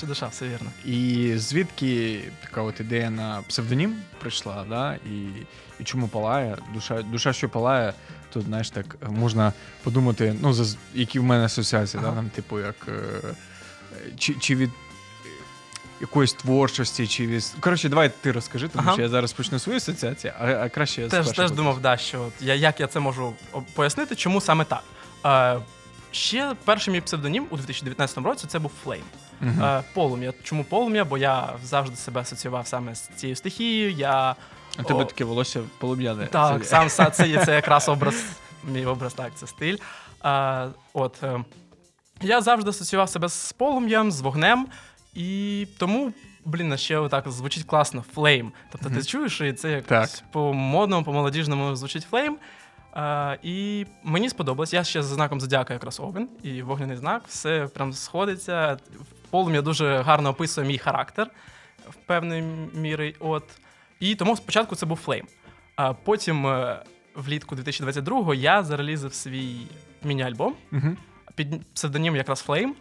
Чи 0.01 0.07
душа, 0.07 0.27
все 0.27 0.49
вірно. 0.49 0.71
І 0.85 1.33
звідки 1.37 2.21
така 2.41 2.63
от 2.63 2.81
ідея 2.81 3.11
на 3.11 3.43
псевдонім 3.49 3.97
прийшла, 4.21 4.65
да? 4.69 4.95
і, 4.95 5.27
і 5.81 5.85
чому 5.85 6.09
палає? 6.09 6.57
Душа, 6.75 7.03
душа, 7.03 7.33
що 7.33 7.49
палає, 7.49 7.93
тут, 8.33 8.45
знаєш, 8.45 8.71
так 8.71 8.97
можна 9.09 9.53
подумати, 9.83 10.35
ну, 10.41 10.53
за, 10.53 10.77
які 10.95 11.19
в 11.19 11.23
мене 11.23 11.45
асоціації, 11.45 12.03
Ага. 12.03 12.11
да? 12.11 12.17
там, 12.17 12.31
типу, 12.31 12.61
як 12.61 12.75
е, 12.89 13.35
чи, 14.19 14.35
чи 14.35 14.55
від 14.57 14.71
якоїсь 16.01 16.33
творчості, 16.33 17.07
чи 17.07 17.27
від. 17.27 17.55
Коротше, 17.61 17.89
давай 17.89 18.11
ти 18.21 18.33
розкажи, 18.33 18.69
тому 18.69 18.85
Ага. 18.87 18.93
що 18.93 19.03
я 19.03 19.09
зараз 19.09 19.33
почну 19.33 19.59
свої 19.59 19.77
асоціації, 19.77 20.33
а, 20.41 20.47
а 20.47 20.69
краще 20.69 21.03
я 21.03 21.09
Теж, 21.09 21.27
теж 21.27 21.51
буду. 21.51 21.55
думав, 21.63 21.81
да, 21.81 21.97
що 21.97 22.23
от 22.23 22.33
я, 22.41 22.55
як 22.55 22.81
я 22.81 22.87
це 22.87 23.01
можу 23.01 23.33
пояснити, 23.75 24.15
чому 24.17 24.41
саме 24.41 24.65
так. 24.65 24.83
Е, 25.27 25.61
ще 26.11 26.55
перший 26.65 26.93
мій 26.95 27.01
псевдонім 27.01 27.47
у 27.51 27.57
2019 27.57 28.19
році 28.19 28.47
це 28.49 28.59
був 28.59 28.73
Flame. 28.87 28.99
Мгм. 29.41 29.63
Е, 29.63 29.83
полум'я. 29.95 30.33
Чому 30.43 30.65
полум'я? 30.65 31.05
Бо 31.05 31.19
я 31.19 31.53
завжди 31.65 31.97
себе 31.97 32.21
асоціював 32.21 32.67
саме 32.67 32.95
з 32.95 33.09
цією 33.17 33.37
стихією. 33.37 33.91
Я 33.91 34.37
А 34.77 34.83
тебе 34.83 35.05
таке 35.05 35.25
волосся 35.25 35.61
полум'яне. 35.79 36.27
так, 36.27 36.65
сам 36.65 36.89
са- 36.89 37.11
це, 37.11 37.29
є- 37.29 37.45
це 37.45 37.55
якраз 37.55 37.89
образ, 37.89 38.25
мій 38.65 38.87
образ, 38.87 39.15
так, 39.15 39.33
це 39.35 39.47
стиль. 39.47 39.77
Е, 40.25 40.69
от 40.93 41.23
е, 41.23 41.45
я 42.21 42.41
завжди 42.41 42.71
асоціював 42.71 43.09
себе 43.09 43.29
з 43.29 43.53
полум'ям, 43.53 44.13
з 44.13 44.21
вогнем, 44.21 44.67
і 45.15 45.67
тому. 45.79 46.13
Блін, 46.45 46.73
а 46.73 46.77
ще 46.77 46.99
отак 46.99 47.29
звучить 47.31 47.65
класно 47.65 48.05
Flame. 48.17 48.51
Тобто 48.73 48.91
ти 48.91 49.03
чуєш, 49.05 49.41
і 49.41 49.53
це 49.53 49.71
якось 49.71 50.25
по 50.33 50.53
модному, 50.53 51.05
по 51.05 51.13
молодіжному 51.13 51.77
звучить. 51.77 52.07
Е, 52.97 53.39
і 53.43 53.87
мені 54.03 54.29
сподобалось. 54.29 54.73
Я 54.73 54.85
ще 54.85 55.03
за 55.03 55.15
знаком 55.15 55.41
зодіака 55.41 55.73
якраз 55.73 56.01
овен, 56.01 56.29
і 56.43 56.63
вогняний 56.63 56.97
знак, 56.97 57.23
все 57.29 57.69
прям 57.75 57.93
сходиться. 57.93 58.77
Полум'я 59.31 59.63
дуже 59.63 59.97
гарно 60.03 60.29
описує 60.29 60.67
мій 60.67 60.79
характер 60.79 61.31
в 61.89 61.95
певної 61.95 62.43
міри. 62.75 63.15
От. 63.21 63.45
І 64.03 64.15
тому 64.15 64.37
спочатку 64.37 64.77
це 64.77 64.87
був 64.87 64.97
Flame. 64.97 65.27
А 65.77 65.93
потім, 65.93 66.47
е, 66.47 66.83
влітку 67.15 67.57
2022-го, 67.57 68.35
я 68.35 68.63
зарелізив 68.63 69.15
свій 69.15 69.57
міні-альбом 70.03 70.55
Угу. 70.73 70.97
під 71.35 71.67
псевдонім 71.75 72.17
якраз 72.17 72.45
Flame. 72.49 72.73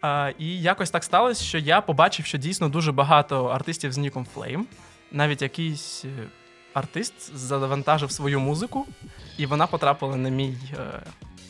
А, 0.00 0.32
і 0.38 0.60
якось 0.62 0.90
так 0.90 1.04
сталося, 1.04 1.44
що 1.44 1.58
я 1.58 1.80
побачив, 1.80 2.26
що 2.26 2.38
дійсно 2.38 2.68
дуже 2.68 2.92
багато 2.92 3.46
артистів 3.46 3.92
з 3.92 3.98
ніком 3.98 4.26
Flame. 4.34 4.62
Навіть 5.12 5.42
якийсь 5.42 6.04
е, 6.04 6.08
артист 6.74 7.36
завантажив 7.36 8.10
свою 8.10 8.40
музику, 8.40 8.86
і 9.38 9.46
вона 9.46 9.66
потрапила 9.66 10.16
на 10.16 10.28
мій, 10.28 10.54
е, 10.78 11.02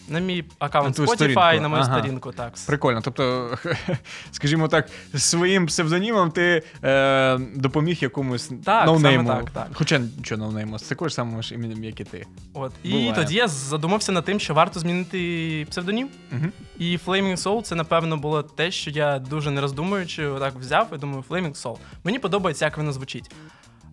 на 0.08 0.18
мій 0.18 0.44
аккаунт 0.58 0.98
На 0.98 1.04
Spotify, 1.04 1.14
сторінку. 1.14 1.40
на 1.62 1.68
мою 1.68 1.82
Ага. 1.82 1.98
сторінку. 1.98 2.32
Так. 2.32 2.52
Прикольно. 2.66 3.00
Тобто, 3.04 3.50
скажімо 4.30 4.68
так, 4.68 4.88
своїм 5.14 5.66
псевдонімом 5.66 6.30
ти 6.30 6.62
е, 6.84 7.38
допоміг 7.54 7.98
якомусь 8.00 8.50
Так, 8.64 8.86
ноунейму. 8.86 9.28
саме 9.28 9.40
так, 9.42 9.50
так. 9.50 9.68
Хоча 9.72 9.98
нічого 9.98 10.38
ноунейму, 10.42 10.78
з 10.78 10.82
такою 10.82 11.08
ж 11.08 11.14
самою 11.14 11.42
ж 11.42 11.54
іменем, 11.54 11.84
як 11.84 12.00
і 12.00 12.04
ти. 12.04 12.26
От. 12.54 12.72
Буває. 12.84 13.08
І 13.10 13.12
тоді 13.14 13.34
я 13.34 13.48
задумався 13.48 14.12
над 14.12 14.24
тим, 14.24 14.40
що 14.40 14.54
варто 14.54 14.80
змінити 14.80 15.66
псевдонім. 15.70 16.08
Угу. 16.32 16.46
І 16.78 16.98
Flaming 17.06 17.36
Soul 17.36 17.62
це, 17.62 17.74
напевно, 17.74 18.16
було 18.16 18.42
те, 18.42 18.70
що 18.70 18.90
я 18.90 19.18
дуже 19.18 19.50
не 19.50 19.60
роздумуючи, 19.60 20.30
так 20.40 20.54
взяв 20.54 20.88
і 20.94 20.98
думаю, 20.98 21.24
Flaming 21.30 21.62
Soul. 21.62 21.76
Мені 22.04 22.18
подобається, 22.18 22.64
як 22.64 22.76
воно 22.76 22.92
звучить. 22.92 23.30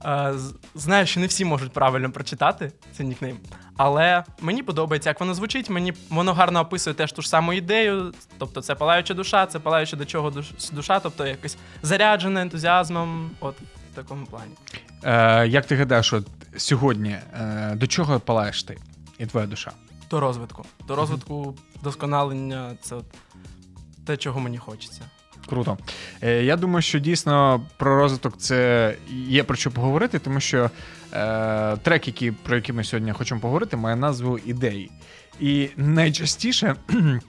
Е, 0.06 0.34
Знаю, 0.76 1.08
що 1.08 1.20
не 1.20 1.28
всі 1.28 1.46
можуть 1.46 1.72
правильно 1.72 2.12
прочитати 2.12 2.72
цей 2.98 3.06
нікнейм, 3.06 3.38
але 3.78 4.24
мені 4.42 4.64
подобається, 4.64 5.10
як 5.10 5.20
воно 5.20 5.34
звучить. 5.34 5.70
Мені 5.70 5.94
воно 6.10 6.34
гарно 6.34 6.60
описує 6.60 6.94
теж 6.94 7.12
ту 7.12 7.22
ж 7.22 7.30
саму 7.30 7.54
ідею. 7.54 8.14
Тобто, 8.38 8.62
це 8.62 8.76
палаюча 8.76 9.14
душа, 9.14 9.46
це 9.46 9.60
палаюча 9.60 9.98
до 9.98 10.06
чого 10.06 10.34
душа, 10.72 11.00
тобто 11.00 11.28
якось 11.28 11.58
заряджена 11.82 12.42
ентузіазмом. 12.42 13.32
От 13.40 13.56
в 13.94 13.96
такому 13.96 14.26
плані. 14.26 14.52
Е, 15.04 15.48
як 15.48 15.66
ти 15.66 15.76
гадаєш, 15.76 16.14
от 16.14 16.28
сьогодні 16.58 17.10
е, 17.10 17.74
до 17.76 17.88
чого 17.88 18.20
палаєш 18.20 18.64
ти 18.64 18.78
і 19.18 19.26
твоя 19.26 19.48
душа? 19.48 19.72
До 20.10 20.20
розвитку. 20.20 20.66
До 20.88 20.96
розвитку 20.96 21.56
досконалення 21.84 22.72
це 22.82 22.96
от 22.96 23.06
те, 24.06 24.18
чого 24.18 24.40
мені 24.40 24.58
хочеться. 24.58 25.02
Круто. 25.46 25.78
Е, 26.22 26.44
я 26.44 26.56
думаю, 26.56 26.82
що 26.82 27.00
дійсно 27.00 27.62
про 27.78 27.96
розвиток 27.96 28.38
це 28.38 28.96
є 29.28 29.44
про 29.44 29.56
що 29.56 29.72
поговорити, 29.72 30.20
тому 30.20 30.40
що 30.40 30.70
е, 31.14 31.78
трек, 31.78 32.08
який, 32.08 32.32
про 32.32 32.56
який 32.56 32.76
ми 32.76 32.84
сьогодні 32.84 33.12
хочемо 33.12 33.42
поговорити, 33.42 33.78
має 33.78 33.96
назву 33.96 34.40
ідеї. 34.46 34.92
І 35.40 35.70
найчастіше. 35.78 36.76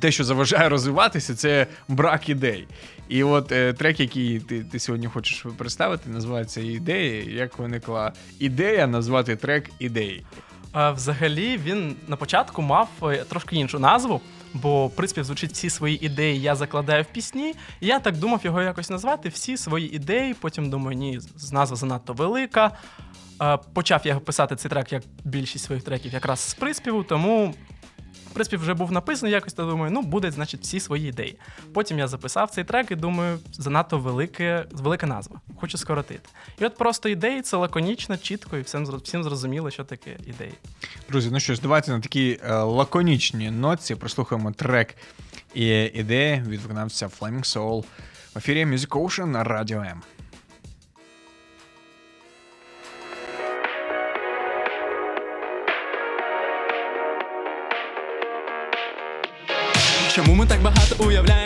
Те, 0.00 0.10
що 0.10 0.24
заважає 0.24 0.68
розвиватися, 0.68 1.34
це 1.34 1.66
брак 1.88 2.28
ідей. 2.28 2.68
І 3.08 3.22
от 3.22 3.52
е, 3.52 3.72
трек, 3.72 4.00
який 4.00 4.40
ти, 4.40 4.64
ти 4.64 4.78
сьогодні 4.78 5.06
хочеш 5.06 5.46
представити, 5.56 6.10
називається 6.10 6.60
ідеї. 6.60 7.34
Як 7.34 7.58
виникла 7.58 8.12
ідея 8.38 8.86
назвати 8.86 9.36
трек 9.36 9.70
ідеї? 9.78 10.24
А, 10.72 10.90
взагалі 10.90 11.60
він 11.64 11.96
на 12.08 12.16
початку 12.16 12.62
мав 12.62 12.88
е, 13.02 13.24
трошки 13.28 13.56
іншу 13.56 13.78
назву, 13.78 14.20
бо 14.54 14.88
приспів 14.88 15.24
звучить 15.24 15.52
всі 15.52 15.70
свої 15.70 16.06
ідеї 16.06 16.40
я 16.40 16.54
закладаю 16.54 17.02
в 17.02 17.06
пісні. 17.06 17.54
І 17.80 17.86
я 17.86 17.98
так 17.98 18.16
думав 18.16 18.40
його 18.44 18.62
якось 18.62 18.90
назвати 18.90 19.28
всі 19.28 19.56
свої 19.56 19.94
ідеї. 19.94 20.34
Потім 20.34 20.70
думаю, 20.70 20.98
ні, 20.98 21.20
назва 21.52 21.76
занадто 21.76 22.12
велика. 22.12 22.70
Почав 23.72 24.00
я 24.04 24.20
писати 24.20 24.56
цей 24.56 24.70
трек, 24.70 24.92
як 24.92 25.02
більшість 25.24 25.64
своїх 25.64 25.84
треків, 25.84 26.12
якраз 26.12 26.40
з 26.40 26.54
приспіву, 26.54 27.02
тому. 27.02 27.54
Приспів 28.32 28.60
вже 28.60 28.74
був 28.74 28.92
написаний 28.92 29.32
якось, 29.32 29.52
то 29.52 29.64
думаю, 29.66 29.90
ну 29.92 30.02
буде, 30.02 30.30
значить, 30.30 30.60
всі 30.60 30.80
свої 30.80 31.08
ідеї. 31.08 31.38
Потім 31.74 31.98
я 31.98 32.08
записав 32.08 32.50
цей 32.50 32.64
трек 32.64 32.90
і 32.90 32.96
думаю, 32.96 33.38
занадто 33.52 33.98
велике, 33.98 34.64
велика 34.72 35.06
назва. 35.06 35.40
Хочу 35.56 35.78
скоротити. 35.78 36.28
І 36.60 36.64
от 36.64 36.76
просто 36.76 37.08
ідеї 37.08 37.42
це 37.42 37.56
лаконічно, 37.56 38.16
чітко, 38.16 38.56
і 38.56 38.60
всім, 38.60 38.84
всім 39.02 39.24
зрозуміло, 39.24 39.70
що 39.70 39.84
таке 39.84 40.16
ідеї. 40.26 40.54
Друзі, 41.08 41.28
ну 41.32 41.40
що 41.40 41.54
ж, 41.54 41.60
давайте 41.62 41.90
на 41.90 42.00
такій 42.00 42.40
е, 42.44 42.54
лаконічній 42.54 43.50
ноці 43.50 43.94
прослухаємо 43.94 44.52
трек 44.52 44.96
і 45.54 45.66
ідеї 45.84 46.42
від 46.48 46.60
виконавця 46.60 47.06
Flaming 47.06 47.56
Soul 47.56 47.84
в 48.34 48.38
ефірі 48.38 48.64
Music 48.64 48.88
Ocean 48.88 49.26
на 49.26 49.44
Радіо 49.44 49.80
М. 49.80 50.02
Чому 60.14 60.34
ми 60.34 60.46
так 60.46 60.62
багато 60.62 61.04
уявляємо 61.04 61.41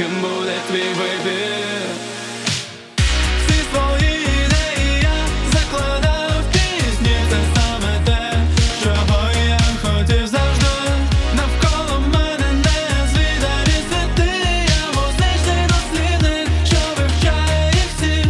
яким 0.00 0.20
буде 0.20 0.54
твій 0.68 0.78
вибір? 0.78 1.86
Всі 3.46 3.62
свої 3.72 4.26
Це 7.30 7.36
саме 7.54 8.00
те, 8.04 8.32
чого 8.82 9.30
я 9.48 9.58
хотів 9.82 10.26
завжди 10.26 10.66
Навколо 11.34 12.00
мене 12.00 12.52
незвідані 12.52 13.78
світи 13.90 14.30
Я 14.68 15.00
музичний 15.00 15.66
дослідник, 15.68 16.48
що 16.66 16.76
вивчає 16.96 17.72
їх 17.72 18.26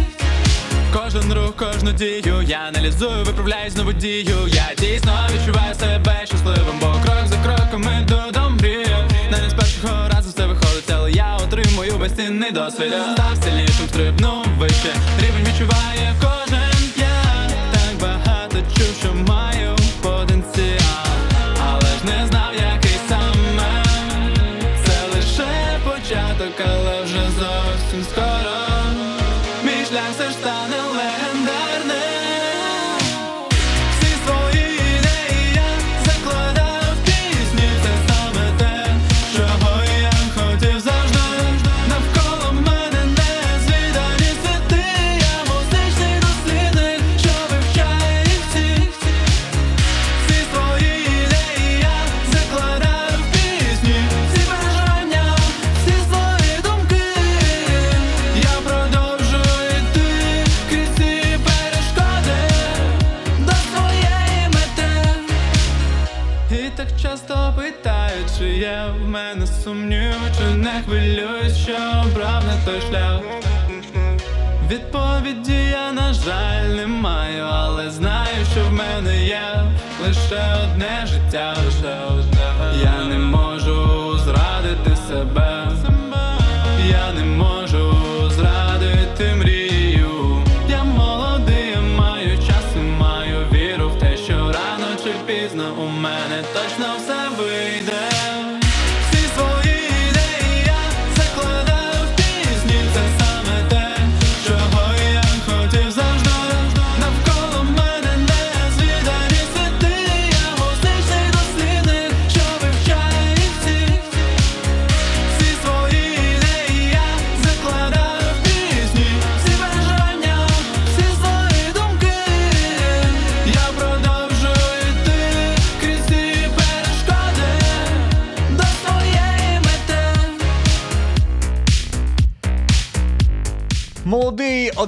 Кожен 0.93 1.33
рух, 1.33 1.55
кожну 1.55 1.91
дію 1.91 2.41
я 2.41 2.57
аналізую, 2.57 3.23
виправляю 3.25 3.69
знову 3.69 3.93
дію. 3.93 4.47
Я 4.47 4.69
дійсно 4.77 5.27
відчуваю 5.33 5.75
себе 5.75 6.21
щасливим, 6.25 6.79
бо 6.81 6.87
крок 6.87 7.27
за 7.27 7.37
кроком 7.37 7.83
іду 8.01 8.21
до 8.33 8.49
мрії. 8.49 8.95
Не 9.31 9.49
з 9.49 9.53
першого 9.53 10.10
отримую 12.01 12.09
безцінний 12.09 12.51
досвіля 12.51 13.13
Став 13.13 13.43
сильнішим, 13.43 13.87
стрибнув 13.87 14.45
вище. 14.59 14.93
Рівень 15.19 15.53
відчуває 15.53 16.15
кожен 16.21 16.40
той 72.65 72.81
шлях. 72.89 73.21
Відповіді 74.69 75.53
я, 75.53 75.91
на 75.91 76.13
жаль, 76.13 76.67
не 76.67 76.87
маю, 76.87 77.43
але 77.43 77.89
знаю, 77.89 78.45
що 78.51 78.65
в 78.65 78.73
мене 78.73 79.25
є 79.25 79.63
лише 80.03 80.43
одне 80.63 81.05
життя, 81.05 81.55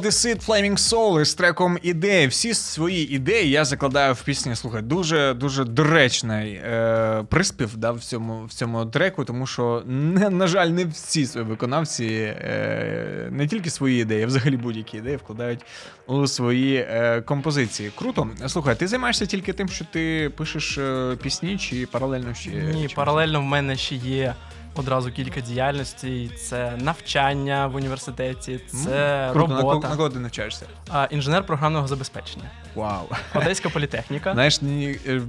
Одесит 0.04 0.48
Flaming 0.48 0.78
Soul 0.78 1.22
із 1.22 1.34
треком 1.34 1.78
ідеї. 1.82 2.28
Всі 2.28 2.54
свої 2.54 3.14
ідеї 3.14 3.50
я 3.50 3.66
закладаю 3.66 4.14
в 4.14 4.22
пісні. 4.22 4.56
Слухай, 4.56 4.82
дуже 4.82 5.34
дуже 5.34 5.64
доречний 5.64 6.54
е, 6.54 7.24
приспів 7.30 7.78
да, 7.78 7.92
в 7.92 8.00
цьому 8.00 8.46
в 8.46 8.54
цьому 8.54 8.86
треку, 8.86 9.26
тому 9.26 9.48
що, 9.48 9.84
не, 9.86 10.30
на 10.30 10.48
жаль, 10.48 10.68
не 10.68 10.86
всі 10.86 11.26
свої 11.26 11.48
виконавці 11.48 12.06
е, 12.06 13.28
не 13.32 13.48
тільки 13.48 13.70
свої 13.70 14.02
ідеї, 14.02 14.24
а 14.24 14.28
взагалі 14.28 14.58
будь-які 14.58 14.98
ідеї 14.98 15.16
вкладають 15.16 15.60
у 16.08 16.28
свої 16.28 16.76
е, 16.76 17.22
композиції. 17.22 17.92
Круто. 17.96 18.28
Слухай, 18.48 18.76
ти 18.76 18.88
займаєшся 18.88 19.26
тільки 19.26 19.54
тим, 19.54 19.70
що 19.70 19.86
ти 19.86 20.32
пишеш 20.38 20.78
е, 20.78 21.18
пісні, 21.22 21.58
чи 21.58 21.86
паралельно 21.92 22.34
ще 22.34 22.50
Ні, 22.50 22.74
чимось? 22.74 22.94
паралельно 22.94 23.40
в 23.40 23.44
мене 23.44 23.78
ще 23.78 23.96
є 23.96 24.36
одразу 24.76 25.12
кілька 25.12 25.42
діяльностей. 25.42 26.32
Це 26.38 26.74
навчання 26.78 27.68
в 27.68 27.76
університеті, 27.76 28.60
це 28.68 29.30
Круто. 29.34 29.56
Робота. 29.56 29.90
на 29.90 29.96
кого 29.96 30.10
ти 30.10 30.20
навчаєшся? 30.20 30.66
А, 30.90 31.08
інженер 31.12 31.46
програмного 31.46 31.88
забезпечення. 31.88 32.46
Вау. 32.76 33.10
Одеська 33.36 33.70
політехніка. 33.70 34.32
Знаєш, 34.34 34.60
е, 34.64 35.22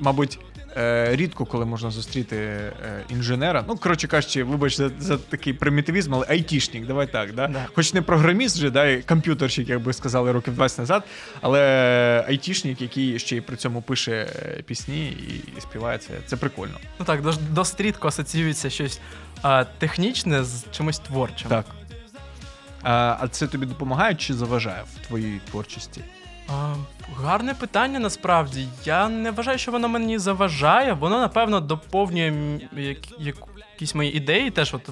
мабуть, 0.00 0.38
е, 0.76 1.16
рідко 1.16 1.44
коли 1.44 1.64
можна 1.64 1.90
зустріти 1.90 2.36
е, 2.36 2.70
інженера. 3.08 3.64
Ну, 3.68 3.76
коротше 3.76 4.08
кажучи, 4.08 4.44
вибач 4.44 4.76
за, 4.76 4.90
за 4.98 5.16
такий 5.16 5.52
примітивізм, 5.52 6.14
але 6.14 6.26
айтішник, 6.28 6.86
давай 6.86 7.12
так. 7.12 7.34
Да? 7.34 7.48
Да. 7.48 7.66
Хоч 7.74 7.94
не 7.94 8.02
програміст 8.02 8.56
вже, 8.56 8.70
да, 8.70 8.86
і 8.86 9.02
комп'ютерщик, 9.02 9.68
як 9.68 9.80
би 9.80 9.92
сказали 9.92 10.32
років 10.32 10.54
20 10.54 10.78
назад, 10.78 11.04
але 11.40 11.60
айтішник, 12.28 12.80
який 12.80 13.18
ще 13.18 13.36
й 13.36 13.40
при 13.40 13.56
цьому 13.56 13.82
пише 13.82 14.26
пісні 14.66 15.08
і, 15.08 15.58
і 15.58 15.60
співає 15.60 15.98
це, 15.98 16.10
це 16.26 16.36
прикольно. 16.36 16.74
Ну 16.98 17.04
так, 17.04 17.22
дос- 17.22 17.38
досить 17.50 17.80
рідко 17.80 18.08
асоціюється 18.08 18.70
щось 18.72 19.00
а, 19.42 19.64
технічне 19.64 20.44
з 20.44 20.64
чимось 20.72 20.98
творчим. 20.98 21.48
Так. 21.48 21.64
А, 22.82 23.16
а 23.20 23.28
це 23.28 23.46
тобі 23.46 23.66
допомагає 23.66 24.14
чи 24.14 24.34
заважає 24.34 24.82
в 24.82 25.06
твоїй 25.06 25.40
творчості? 25.50 26.00
А, 26.48 26.74
гарне 27.16 27.54
питання 27.54 27.98
насправді. 27.98 28.68
Я 28.84 29.08
не 29.08 29.30
вважаю, 29.30 29.58
що 29.58 29.72
воно 29.72 29.88
мені 29.88 30.18
заважає. 30.18 30.92
Воно, 30.92 31.20
напевно, 31.20 31.60
доповнює 31.60 32.58
як- 32.76 33.20
як- 33.20 33.36
якісь 33.74 33.94
мої 33.94 34.16
ідеї 34.16 34.50
теж. 34.50 34.74
От, 34.74 34.88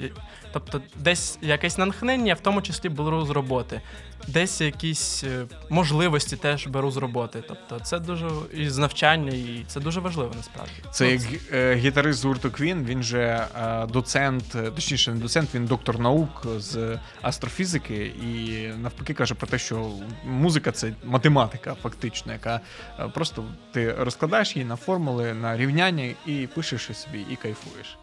я- 0.00 0.08
тобто, 0.54 0.80
десь 0.96 1.38
якесь 1.42 1.78
натхнення, 1.78 2.34
в 2.34 2.40
тому 2.40 2.62
числі 2.62 2.88
беру 2.88 3.26
з 3.26 3.30
роботи. 3.30 3.80
Десь 4.28 4.60
якісь 4.60 5.24
е, 5.24 5.46
можливості 5.70 6.36
теж 6.36 6.66
беру 6.66 6.90
з 6.90 6.96
роботи. 6.96 7.42
Тобто, 7.48 7.80
це 7.80 7.98
дуже 7.98 8.28
і 8.54 8.68
з 8.68 8.78
навчання, 8.78 9.30
і 9.30 9.64
це 9.66 9.80
дуже 9.80 10.00
важливо 10.00 10.32
насправді. 10.36 10.72
Це 10.92 11.04
Ну, 11.04 11.10
як 11.10 11.22
е, 11.52 11.74
гітарист 11.74 12.18
з 12.18 12.24
гурту 12.24 12.48
Queen, 12.48 12.84
він 12.84 13.02
же 13.02 13.46
е, 13.56 13.86
доцент, 13.86 14.44
е, 14.54 14.70
точніше, 14.70 15.12
не 15.12 15.20
доцент, 15.20 15.54
він 15.54 15.66
доктор 15.66 15.98
наук 15.98 16.46
з 16.58 16.98
астрофізики, 17.22 18.06
і 18.06 18.68
навпаки 18.78 19.14
каже 19.14 19.34
про 19.34 19.46
те, 19.46 19.58
що 19.58 19.90
музика 20.24 20.72
це 20.72 20.92
математика, 21.04 21.74
фактично, 21.82 22.32
яка 22.32 22.60
е, 22.98 23.08
просто 23.08 23.44
ти 23.72 23.92
розкладаєш 23.92 24.56
її 24.56 24.68
на 24.68 24.76
формули, 24.76 25.34
на 25.34 25.56
рівняння 25.56 26.14
і 26.26 26.48
пишеш 26.54 26.82
собі, 26.82 27.26
і 27.30 27.36
кайфуєш. 27.36 27.98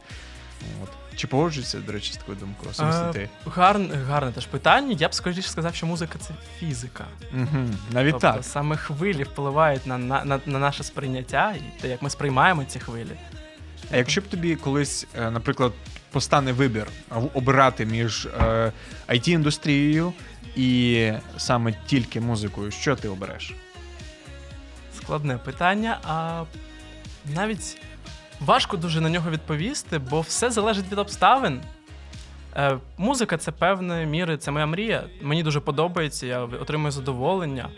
От. 0.84 0.90
Чи 1.16 1.28
погоджуєшся, 1.28 1.80
до 1.80 1.92
речі, 1.92 2.14
з 2.14 2.18
такою 2.18 2.38
думкою? 2.38 2.72
Особисто 2.72 3.10
Е, 3.10 3.14
ти? 3.14 3.30
гарне, 3.46 3.96
гарне 3.96 4.32
теж 4.32 4.46
питання. 4.46 4.96
Я 5.00 5.08
б 5.08 5.14
скоріше 5.14 5.42
сказав, 5.42 5.76
що 5.76 5.86
музика 5.86 6.20
це 6.20 6.34
фізика. 6.60 7.06
Угу. 7.34 7.66
Навіть 7.92 8.12
тобто 8.12 8.28
так. 8.28 8.44
саме 8.46 8.78
хвилі 8.78 9.24
впливають 9.24 9.88
на, 9.88 9.98
на, 9.98 10.26
на, 10.26 10.40
на 10.46 10.60
наше 10.60 10.84
сприйняття 10.84 11.54
і 11.58 11.82
те, 11.82 11.88
як 11.88 12.02
ми 12.02 12.10
сприймаємо 12.10 12.64
ці 12.66 12.80
хвилі. 12.80 13.12
А 13.92 13.98
якщо 13.98 14.22
б 14.22 14.24
тобі 14.28 14.56
колись, 14.56 15.08
е, 15.16 15.32
наприклад, 15.32 15.74
постане 16.12 16.52
вибір 16.52 16.88
обирати 17.34 17.86
між 17.86 18.26
е, 18.26 18.72
IT-індустрією 19.10 20.14
і 20.56 21.12
саме 21.38 21.74
тільки 21.86 22.22
музикою, 22.22 22.72
що 22.72 22.96
ти 22.96 23.08
обереш? 23.08 23.54
Складне 24.98 25.38
питання, 25.38 26.00
а 26.04 26.44
навіть 27.36 27.78
важко 28.46 28.78
дуже 28.78 29.02
на 29.02 29.10
нього 29.10 29.30
відповісти, 29.32 29.98
бо 30.00 30.22
все 30.22 30.52
залежить 30.52 30.92
від 30.92 31.00
обставин. 31.00 31.62
Е, 32.56 32.78
музика 32.98 33.38
це 33.38 33.52
певної 33.52 34.06
міри, 34.06 34.38
це 34.38 34.52
моя 34.52 34.66
мрія. 34.66 35.04
Мені 35.22 35.44
дуже 35.44 35.60
подобається, 35.60 36.26
я 36.28 36.40
отримую 36.42 36.92
задоволення. 36.92 37.70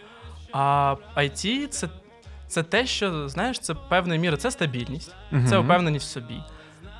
А 0.52 0.96
IT 1.18 1.68
це, 1.68 1.88
це 2.48 2.64
те, 2.64 2.86
що 2.86 3.30
знаєш, 3.30 3.60
це 3.60 3.74
певної 3.74 4.20
міри, 4.20 4.38
це 4.38 4.52
стабільність, 4.52 5.16
це 5.32 5.38
Мгм. 5.38 5.66
впевненість 5.66 6.06
в 6.06 6.10
собі. 6.10 6.44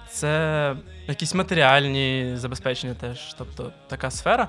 Це 0.10 0.76
якісь 1.08 1.34
матеріальні 1.34 2.32
забезпечення 2.36 2.94
теж, 2.94 3.34
тобто 3.38 3.72
така 3.88 4.12
сфера. 4.12 4.48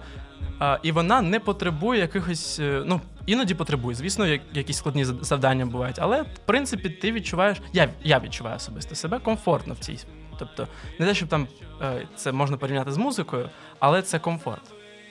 А, 0.59 0.79
і 0.83 0.93
вона 0.93 1.23
не 1.23 1.41
потребує 1.41 2.01
якихось. 2.01 2.59
е, 2.61 2.83
Ну, 2.87 3.01
іноді 3.27 3.55
потребує. 3.55 3.97
Звісно, 3.97 4.27
як, 4.27 4.41
якісь 4.53 4.77
складні 4.77 5.05
завдання 5.05 5.67
бувають. 5.67 5.97
Але 5.99 6.23
в 6.23 6.39
принципі 6.47 6.91
ти 6.91 7.13
відчуваєш. 7.13 7.59
Я, 7.73 7.89
я 8.03 8.19
відчуваю 8.19 8.57
особисто 8.57 8.95
себе 8.95 9.19
комфортно 9.19 9.75
в 9.75 9.79
цій. 9.79 9.99
Тобто, 10.39 10.69
не 10.99 11.07
те, 11.07 11.15
щоб 11.15 11.29
там 11.29 11.49
е, 11.83 12.07
це 12.17 12.33
можна 12.33 12.57
порівняти 12.57 12.93
з 12.93 12.97
музикою, 12.97 13.51
але 13.79 14.03
це 14.03 14.19
комфорт. 14.19 14.63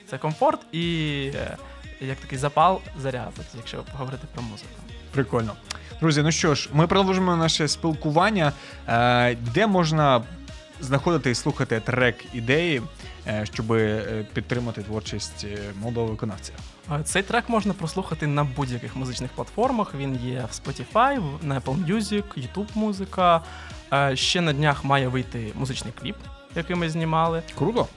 Це 0.06 0.18
комфорт 0.18 0.60
і 0.72 1.30
е, 1.34 1.56
як 2.00 2.18
такий 2.18 2.38
запал, 2.38 2.80
заряд, 3.02 3.32
якщо 3.56 3.78
поговорити 3.92 4.26
про 4.34 4.42
музику. 4.42 4.70
Прикольно. 5.10 5.52
Друзі, 6.00 6.22
ну 6.22 6.32
що 6.32 6.54
ж, 6.54 6.68
ми 6.72 6.86
продовжуємо 6.86 7.36
наше 7.36 7.68
спілкування, 7.68 8.52
е, 8.88 9.34
де 9.34 9.66
можна 9.66 10.22
знаходити 10.80 11.30
і 11.30 11.34
слухати 11.34 11.80
трек 11.80 12.24
ідеї, 12.34 12.82
щоб 13.44 13.72
е, 13.72 14.26
підтримати 14.34 14.82
творчість 14.82 15.44
е, 15.44 15.58
молодого 15.80 16.06
виконавця. 16.06 16.52
Цей 17.04 17.22
трек 17.22 17.48
можна 17.48 17.72
прослухати 17.74 18.26
на 18.26 18.44
будь-яких 18.44 18.96
музичних 18.96 19.30
платформах. 19.30 19.94
Він 19.94 20.16
є 20.16 20.48
в 20.52 20.68
Spotify, 20.68 21.22
на 21.42 21.60
Apple 21.60 21.86
Music, 21.86 22.22
YouTube 22.36 22.68
музика. 22.74 23.40
Е, 23.92 24.16
Ще 24.16 24.40
на 24.40 24.52
днях 24.52 24.84
має 24.84 25.08
вийти 25.08 25.52
музичний 25.54 25.92
кліп, 26.00 26.16
який 26.56 26.76
ми 26.76 26.90
знімали. 26.90 27.42
Круто. 27.58 27.88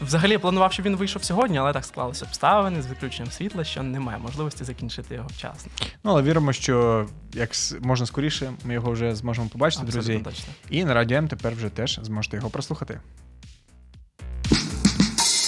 Взагалі 0.00 0.32
я 0.32 0.38
планував, 0.38 0.72
щоб 0.72 0.86
він 0.86 0.96
вийшов 0.96 1.24
сьогодні, 1.24 1.58
але 1.58 1.72
так 1.72 1.84
склалися 1.84 2.24
обставини 2.24 2.82
з 2.82 2.86
виключенням 2.86 3.32
світла, 3.32 3.64
що 3.64 3.82
немає 3.82 4.18
можливості 4.18 4.64
закінчити 4.64 5.14
його 5.14 5.28
вчасно. 5.28 5.72
Ну, 6.04 6.10
але 6.10 6.22
віримо, 6.22 6.52
що 6.52 7.06
як 7.32 7.50
можна 7.80 8.06
скоріше, 8.06 8.52
ми 8.64 8.74
його 8.74 8.90
вже 8.92 9.14
зможемо 9.14 9.48
побачити, 9.48 9.82
Абсолютно 9.82 10.12
друзі. 10.14 10.24
точно. 10.24 10.52
І 10.70 10.84
на 10.84 10.94
радіо 10.94 11.18
М 11.18 11.28
тепер 11.28 11.54
вже 11.54 11.68
теж 11.68 12.00
зможете 12.02 12.36
його 12.36 12.50
прослухати. 12.50 13.00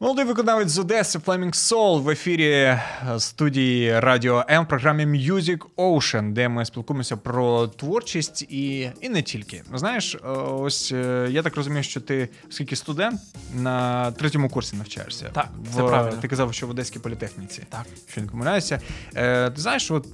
Молодий 0.00 0.24
виконавець 0.24 0.68
з 0.68 0.78
Одеси 0.78 1.18
Flaming 1.18 1.52
Soul 1.54 2.02
в 2.02 2.10
ефірі 2.10 2.50
е, 2.52 2.82
студії 3.18 4.00
Радіо 4.00 4.44
М 4.50 4.64
в 4.64 4.68
програмі 4.68 5.06
Music 5.06 5.58
Ocean, 5.76 6.32
де 6.32 6.48
ми 6.48 6.64
спілкуємося 6.64 7.16
про 7.16 7.66
творчість 7.66 8.42
і, 8.42 8.90
і 9.00 9.08
не 9.08 9.22
тільки. 9.22 9.62
Знаєш, 9.74 10.14
е, 10.14 10.28
ось 10.28 10.92
е, 10.92 11.28
я 11.30 11.42
так 11.42 11.56
розумію, 11.56 11.82
що 11.82 12.00
ти, 12.00 12.28
оскільки 12.50 12.76
студент, 12.76 13.20
на 13.54 14.10
третьому 14.12 14.48
курсі 14.48 14.76
навчаєшся. 14.76 15.30
Так, 15.32 15.48
це 15.74 15.82
В- 15.82 15.88
правильно. 15.88 16.16
Ти 16.20 16.28
казав, 16.28 16.54
що 16.54 16.66
в 16.66 16.70
Одеській 16.70 16.98
політехніці. 16.98 17.62
Так. 17.68 17.86
Що 18.10 18.20
не 18.20 18.26
помиляюся. 18.26 18.80
Ти 19.14 19.52
знаєш, 19.56 19.90
от 19.90 20.06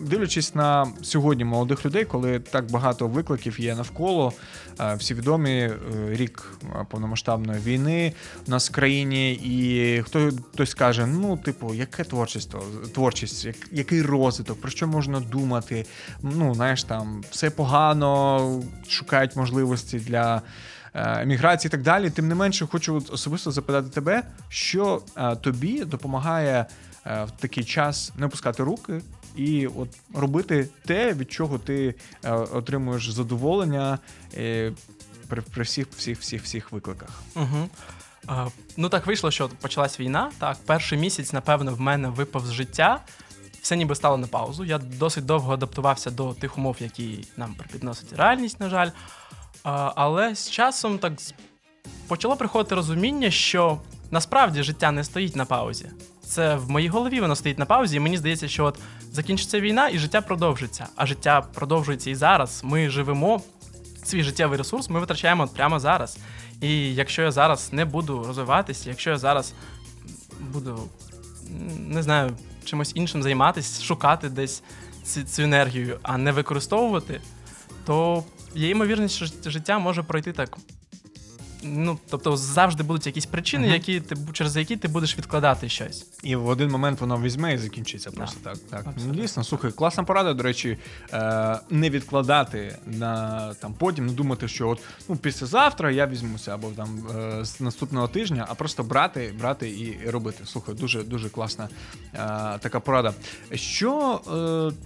дивлячись 0.00 0.54
на 0.54 0.86
сьогодні 1.02 1.44
молодих 1.44 1.86
людей, 1.86 2.04
коли 2.04 2.40
так 2.40 2.70
багато 2.70 3.06
викликів 3.08 3.60
є 3.60 3.74
навколо, 3.74 4.32
всі 4.98 5.14
відомі 5.14 5.50
е, 5.60 5.72
рік 6.08 6.52
е, 6.64 6.86
повномасштабної 6.90 7.60
війни 7.60 8.12
у 8.46 8.50
нас 8.50 8.70
в 8.70 8.74
країні, 8.74 9.32
і 9.32 10.02
хто 10.02 10.30
хтось 10.52 10.74
каже: 10.74 11.06
ну, 11.06 11.36
типу, 11.36 11.74
яке 11.74 12.04
творчість, 12.04 12.54
творчість, 12.94 13.44
як, 13.44 13.56
який 13.72 14.02
розвиток, 14.02 14.60
про 14.60 14.70
що 14.70 14.86
можна 14.86 15.20
думати? 15.20 15.86
Ну, 16.22 16.54
знаєш, 16.54 16.84
там 16.84 17.24
все 17.30 17.50
погано, 17.50 18.62
шукають 18.88 19.36
можливості 19.36 19.98
для. 19.98 20.42
е, 20.94 21.22
Еміграції 21.22 21.68
і 21.68 21.70
так 21.70 21.82
далі. 21.82 22.10
Тим 22.10 22.28
не 22.28 22.34
менше, 22.34 22.66
хочу 22.66 23.02
особисто 23.12 23.50
запитати 23.50 23.88
тебе, 23.88 24.22
що 24.48 25.02
тобі 25.40 25.84
допомагає 25.84 26.66
в 27.04 27.30
такий 27.40 27.64
час 27.64 28.12
не 28.16 28.26
опускати 28.26 28.62
руки 28.62 29.00
і 29.38 29.66
от 29.66 29.88
робити 30.14 30.68
те, 30.86 31.12
від 31.12 31.32
чого 31.32 31.58
ти 31.58 31.94
е, 32.24 32.32
отримуєш 32.32 33.10
задоволення 33.10 33.98
е, 34.36 34.72
при, 35.28 35.42
при 35.42 35.62
всіх, 35.62 35.86
всіх, 35.96 36.20
всіх, 36.20 36.42
всіх 36.42 36.72
викликах. 36.72 37.22
Угу. 37.36 37.68
А, 38.26 38.46
ну 38.76 38.88
так 38.88 39.06
вийшло, 39.06 39.30
що 39.30 39.48
почалась 39.48 40.00
війна. 40.00 40.30
Так, 40.38 40.56
перший 40.66 40.98
місяць, 40.98 41.32
напевно, 41.32 41.74
в 41.74 41.80
мене 41.80 42.08
випав 42.08 42.46
з 42.46 42.52
життя. 42.52 43.00
Все 43.62 43.76
ніби 43.76 43.94
стало 43.94 44.16
на 44.16 44.26
паузу. 44.26 44.64
Я 44.64 44.78
досить 44.78 45.26
довго 45.26 45.52
адаптувався 45.52 46.10
до 46.10 46.34
тих 46.34 46.58
умов, 46.58 46.76
які 46.80 47.24
нам 47.36 47.54
припідносить 47.54 48.12
реальність, 48.12 48.60
на 48.60 48.68
жаль. 48.68 48.90
А, 49.64 49.92
але 49.96 50.34
з 50.34 50.50
часом 50.50 50.98
так 50.98 51.12
почало 52.08 52.36
приходити 52.36 52.74
розуміння, 52.74 53.30
що 53.30 53.78
насправді 54.10 54.62
життя 54.62 54.92
не 54.92 55.04
стоїть 55.04 55.36
на 55.36 55.44
паузі. 55.44 55.90
Це 56.28 56.56
в 56.56 56.70
моїй 56.70 56.88
голові 56.88 57.20
воно 57.20 57.36
стоїть 57.36 57.58
на 57.58 57.66
паузі, 57.66 57.96
і 57.96 58.00
мені 58.00 58.16
здається, 58.16 58.48
що 58.48 58.64
от 58.64 58.78
закінчиться 59.12 59.60
війна, 59.60 59.88
і 59.88 59.98
життя 59.98 60.20
продовжиться. 60.20 60.86
А 60.96 61.06
життя 61.06 61.40
продовжується 61.54 62.10
і 62.10 62.14
зараз. 62.14 62.60
Ми 62.64 62.90
живемо 62.90 63.42
свій 64.04 64.22
життєвий 64.22 64.58
ресурс, 64.58 64.90
ми 64.90 65.00
витрачаємо 65.00 65.42
от 65.42 65.54
прямо 65.54 65.78
зараз. 65.78 66.18
І 66.60 66.94
якщо 66.94 67.22
я 67.22 67.30
зараз 67.30 67.72
не 67.72 67.84
буду 67.84 68.24
розвиватися, 68.24 68.90
якщо 68.90 69.10
я 69.10 69.18
зараз 69.18 69.52
буду 70.52 70.88
не 71.78 72.02
знаю, 72.02 72.36
чимось 72.64 72.92
іншим 72.94 73.22
займатися, 73.22 73.84
шукати 73.84 74.28
десь 74.28 74.62
цю, 75.04 75.22
цю 75.22 75.42
енергію, 75.42 75.98
а 76.02 76.18
не 76.18 76.32
використовувати, 76.32 77.20
то 77.86 78.24
є 78.54 78.68
ймовірність, 78.68 79.14
що 79.14 79.50
життя 79.50 79.78
може 79.78 80.02
пройти 80.02 80.32
так. 80.32 80.58
Ну, 81.62 81.98
тобто 82.10 82.36
завжди 82.36 82.82
будуть 82.82 83.06
якісь 83.06 83.26
причини, 83.26 83.64
Мгм. 83.64 83.74
які 83.74 84.00
ти, 84.00 84.16
через 84.32 84.56
які 84.56 84.76
ти 84.76 84.88
будеш 84.88 85.18
відкладати 85.18 85.68
щось. 85.68 86.06
І 86.22 86.36
в 86.36 86.46
один 86.46 86.70
момент 86.70 87.00
воно 87.00 87.20
візьме 87.20 87.54
і 87.54 87.58
закінчиться 87.58 88.10
просто 88.10 88.40
так. 88.42 88.58
так. 88.70 88.86
Ну, 89.06 89.14
дійсно, 89.14 89.44
слухай, 89.44 89.72
класна 89.72 90.04
порада, 90.04 90.34
до 90.34 90.42
речі, 90.42 90.78
е, 91.12 91.58
не 91.70 91.90
відкладати 91.90 92.78
на 92.86 93.54
там 93.54 93.74
потім, 93.78 94.06
не 94.06 94.12
думати, 94.12 94.48
що 94.48 94.68
от 94.68 94.80
ну 95.08 95.16
післязавтра 95.16 95.90
я 95.90 96.06
візьмуся 96.06 96.54
або 96.54 96.68
там 96.68 97.06
е, 97.16 97.44
з 97.44 97.60
наступного 97.60 98.08
тижня, 98.08 98.46
а 98.48 98.54
просто 98.54 98.82
брати, 98.82 99.34
брати 99.40 99.70
і, 99.70 99.98
і 100.06 100.10
робити. 100.10 100.44
Слухай, 100.46 100.74
дуже 100.74 101.02
дуже 101.02 101.28
класна 101.28 101.68
е, 102.14 102.18
така 102.58 102.80
порада. 102.80 103.14
Що 103.54 104.20
е, 104.72 104.76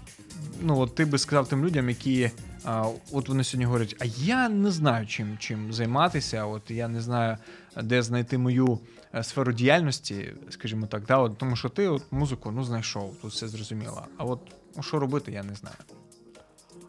ну 0.60 0.78
от 0.78 0.94
ти 0.94 1.04
би 1.04 1.18
сказав 1.18 1.48
тим 1.48 1.64
людям, 1.64 1.88
які. 1.88 2.30
А, 2.64 2.88
от 3.12 3.28
вони 3.28 3.44
сьогодні 3.44 3.64
говорять, 3.64 3.96
а 4.00 4.04
я 4.04 4.48
не 4.48 4.70
знаю, 4.70 5.06
чим 5.06 5.38
чим 5.38 5.72
займатися. 5.72 6.44
От 6.44 6.70
я 6.70 6.88
не 6.88 7.00
знаю, 7.00 7.36
де 7.82 8.02
знайти 8.02 8.38
мою 8.38 8.78
е, 9.14 9.22
сферу 9.22 9.52
діяльності, 9.52 10.32
скажімо 10.50 10.86
так, 10.86 11.06
да, 11.06 11.18
от, 11.18 11.38
тому 11.38 11.56
що 11.56 11.68
ти 11.68 11.88
от 11.88 12.02
музику 12.10 12.50
ну 12.50 12.64
знайшов, 12.64 13.16
тут 13.22 13.30
все 13.30 13.48
зрозуміло. 13.48 14.06
А 14.16 14.24
от 14.24 14.40
ну, 14.76 14.82
що 14.82 14.98
робити, 14.98 15.32
я 15.32 15.42
не 15.42 15.54
знаю. 15.54 15.76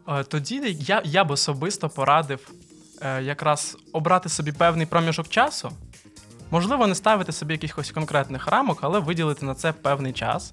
Е, 0.08 0.24
Тоді 0.24 0.76
я, 0.80 1.02
я 1.04 1.24
б 1.24 1.30
особисто 1.30 1.88
порадив 1.88 2.52
е, 3.00 3.22
якраз 3.22 3.76
обрати 3.92 4.28
собі 4.28 4.52
певний 4.52 4.86
проміжок 4.86 5.28
часу. 5.28 5.72
Можливо, 6.50 6.86
не 6.86 6.94
ставити 6.94 7.32
собі 7.32 7.54
якихось 7.54 7.90
конкретних 7.90 8.46
рамок, 8.46 8.78
але 8.80 8.98
виділити 8.98 9.46
на 9.46 9.54
це 9.54 9.72
певний 9.72 10.12
час, 10.12 10.52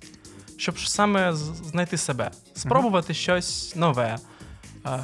щоб 0.58 0.80
саме 0.80 1.34
знайти 1.34 1.98
себе, 1.98 2.32
спробувати 2.54 3.14
щось 3.14 3.76
нове, 3.76 4.18
е, 4.86 5.04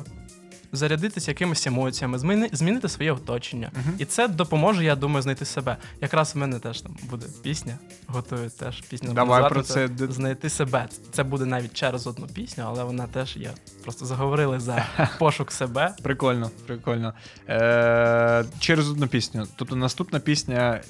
зарядитися 0.71 1.31
якимись 1.31 1.67
емоціями, 1.67 2.19
зміни, 2.19 2.49
змінити 2.53 2.89
своє 2.89 3.11
оточення. 3.11 3.71
Мгм. 3.73 3.95
І 3.97 4.05
це 4.05 4.27
допоможе, 4.27 4.83
я 4.83 4.95
думаю, 4.95 5.21
знайти 5.21 5.45
себе. 5.45 5.77
Якраз 6.01 6.35
в 6.35 6.37
мене 6.37 6.59
теж 6.59 6.81
там 6.81 6.95
буде 7.09 7.25
пісня, 7.43 7.77
готую 8.07 8.49
теж 8.49 8.81
пісню. 8.81 9.13
Давай 9.13 9.41
назвати 9.41 9.53
про 9.53 9.63
це 9.63 9.89
знайти 10.09 10.49
себе. 10.49 10.87
Це 11.11 11.23
буде 11.23 11.45
навіть 11.45 11.73
через 11.73 12.07
одну 12.07 12.27
пісню, 12.27 12.63
але 12.67 12.83
вона 12.83 13.07
теж 13.07 13.37
є. 13.37 13.51
Просто 13.83 14.05
заговорили 14.05 14.59
за 14.59 14.85
пошук 15.19 15.51
себе. 15.51 15.95
Прикольно, 16.03 16.51
прикольно. 16.67 17.13
Е, 17.49 18.45
через 18.59 18.89
одну 18.89 19.07
пісню. 19.07 19.47
Тобто 19.55 19.75
наступна 19.75 20.19
пісня, 20.19 20.81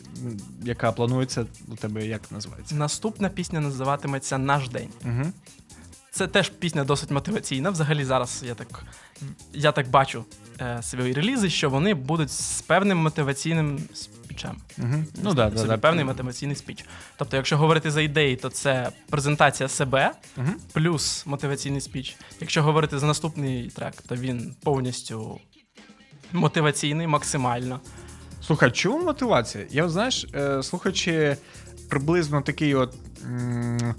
яка 0.64 0.92
планується, 0.92 1.46
у 1.68 1.76
тебе 1.76 2.06
як 2.06 2.32
називається? 2.32 2.76
Наступна 2.76 3.30
пісня 3.30 3.60
називатиметься 3.60 4.38
Наш 4.38 4.70
день. 4.70 4.90
Угу. 5.06 5.32
Це 6.18 6.28
теж 6.28 6.50
пісня 6.50 6.84
досить 6.84 7.12
мотиваційна. 7.12 7.70
Взагалі, 7.70 8.06
зараз 8.06 8.44
я 8.48 8.56
так, 8.56 8.84
я 9.54 9.72
так 9.72 9.90
бачу 9.90 10.26
е, 10.62 10.80
свої 10.84 11.14
релізи, 11.14 11.50
що 11.50 11.70
вони 11.70 11.94
будуть 11.94 12.32
з 12.32 12.62
певним 12.62 12.98
мотиваційним 12.98 13.80
спічем. 13.94 14.58
Угу. 14.78 15.04
Ну 15.24 15.34
да, 15.34 15.50
да, 15.50 15.58
собі 15.58 15.70
да. 15.70 15.78
певний 15.78 16.06
мотиваційний 16.06 16.56
спіч. 16.56 16.86
Тобто, 17.18 17.38
якщо 17.38 17.58
говорити 17.58 17.92
за 17.92 18.02
ідеї, 18.02 18.36
то 18.36 18.50
це 18.50 18.90
презентація 19.10 19.70
себе 19.70 20.12
Угу. 20.38 20.48
плюс 20.74 21.26
мотиваційний 21.26 21.82
спіч. 21.82 22.16
Якщо 22.42 22.64
говорити 22.64 23.00
за 23.00 23.06
наступний 23.08 23.70
трек, 23.70 23.94
то 24.08 24.16
він 24.16 24.56
повністю 24.64 25.40
мотиваційний, 26.34 27.08
максимально. 27.08 27.80
Слухай, 28.42 28.72
чому 28.72 29.06
мотивація? 29.06 29.66
Я 29.70 29.90
знаєш, 29.90 30.26
е, 30.36 30.64
слухаючи 30.64 31.38
приблизно 31.90 32.42
такий 32.42 32.76
от. 32.76 32.94
м, 33.26 33.96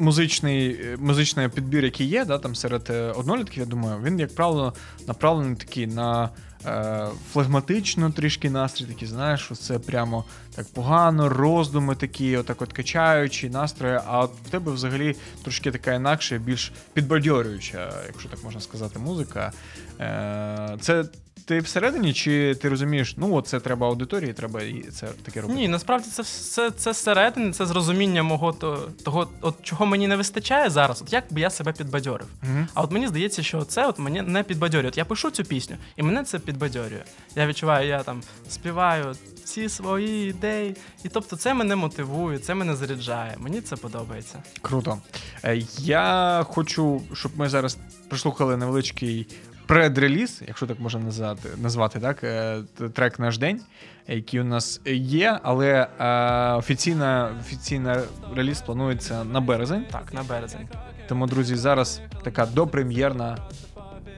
Музичний, 0.00 0.80
музичний 0.98 1.48
підбір, 1.48 1.84
який 1.84 2.06
є, 2.06 2.24
да, 2.24 2.38
там 2.38 2.54
серед 2.54 2.86
е, 2.90 3.12
однолітків, 3.12 3.58
я 3.58 3.66
думаю, 3.66 4.00
він, 4.04 4.20
як 4.20 4.34
правило, 4.34 4.74
направлений 5.08 5.56
такий 5.56 5.86
на 5.86 6.30
е, 6.66 7.06
флегматично 7.32 8.10
трішки 8.10 8.50
настрій, 8.50 8.84
такий, 8.84 9.08
знаєш, 9.08 9.40
що 9.40 9.54
це 9.54 9.78
прямо 9.78 10.24
так 10.54 10.66
погано, 10.74 11.28
роздуми 11.28 11.94
такі, 11.94 12.36
отак 12.36 12.62
от 12.62 12.72
качаючі 12.72 13.50
настрої, 13.50 14.00
а 14.06 14.20
от 14.20 14.30
в 14.46 14.50
тебе 14.50 14.72
взагалі 14.72 15.16
трошки 15.42 15.70
така 15.70 15.94
інакша, 15.94 16.38
більш 16.38 16.72
підбадьорююча, 16.92 17.92
якщо 18.06 18.28
так 18.28 18.44
можна 18.44 18.60
сказати, 18.60 18.98
музика. 18.98 19.52
Е, 20.00 20.76
це 20.80 21.04
ти 21.44 21.58
всередині, 21.58 22.12
чи 22.12 22.54
ти 22.54 22.68
розумієш, 22.68 23.14
ну 23.16 23.34
от 23.34 23.46
це 23.46 23.60
треба 23.60 23.86
аудиторії, 23.86 24.32
треба 24.32 24.62
і 24.62 24.82
це 24.82 25.06
таке 25.22 25.40
робити? 25.40 25.60
Ні, 25.60 25.68
насправді 25.68 26.08
це 26.10 26.22
все 26.22 26.70
це 26.70 26.92
зсередини, 26.92 27.52
це 27.52 27.66
зрозуміння 27.66 28.22
мого 28.22 28.52
то- 28.52 28.88
того, 29.04 29.28
от 29.40 29.54
чого 29.62 29.86
мені 29.86 30.08
не 30.08 30.16
вистачає 30.16 30.70
зараз. 30.70 31.02
От 31.02 31.12
як 31.12 31.24
би 31.30 31.40
я 31.40 31.50
себе 31.50 31.72
підбадьорив. 31.72 32.26
Мгм. 32.42 32.68
А 32.74 32.82
от 32.82 32.90
мені 32.90 33.08
здається, 33.08 33.42
що 33.42 33.62
це 33.64 33.86
от 33.86 33.98
мені 33.98 34.22
не 34.22 34.42
підбадьорює. 34.42 34.88
От 34.88 34.98
я 34.98 35.04
пишу 35.04 35.30
цю 35.30 35.44
пісню, 35.44 35.76
і 35.96 36.02
мене 36.02 36.24
це 36.24 36.38
підбадьорює. 36.38 37.02
Я 37.36 37.46
відчуваю, 37.46 37.88
я 37.88 38.02
там 38.02 38.22
співаю 38.48 39.14
всі 39.44 39.68
свої 39.68 40.30
ідеї. 40.30 40.76
І 41.04 41.08
тобто 41.08 41.36
це 41.36 41.54
мене 41.54 41.76
мотивує, 41.76 42.38
це 42.38 42.54
мене 42.54 42.76
заряджає. 42.76 43.34
Мені 43.38 43.60
це 43.60 43.76
подобається. 43.76 44.42
Круто. 44.62 44.98
Е, 45.44 45.62
Я 45.78 46.44
хочу, 46.48 47.02
щоб 47.14 47.32
ми 47.36 47.48
зараз 47.48 47.78
прослухали 48.08 48.56
невеличкий 48.56 49.26
предреліз, 49.70 50.42
якщо 50.48 50.66
так 50.66 50.80
можна 50.80 51.00
назвати, 51.00 51.48
назвати 51.62 52.00
так, 52.00 52.24
е, 52.24 52.62
трек 52.94 53.18
наш 53.18 53.38
день, 53.38 53.60
який 54.08 54.40
у 54.40 54.44
нас 54.44 54.80
є, 54.94 55.38
але 55.42 55.86
е, 56.00 56.06
офіційна, 56.54 57.30
офіційна 57.40 58.02
реліз 58.36 58.60
планується 58.60 59.24
на 59.24 59.40
березень. 59.40 59.84
Так, 59.90 60.14
на 60.14 60.22
березень. 60.22 60.68
Тому, 61.08 61.26
друзі, 61.26 61.56
зараз 61.56 62.00
така 62.24 62.46
допрем'єрна 62.46 63.38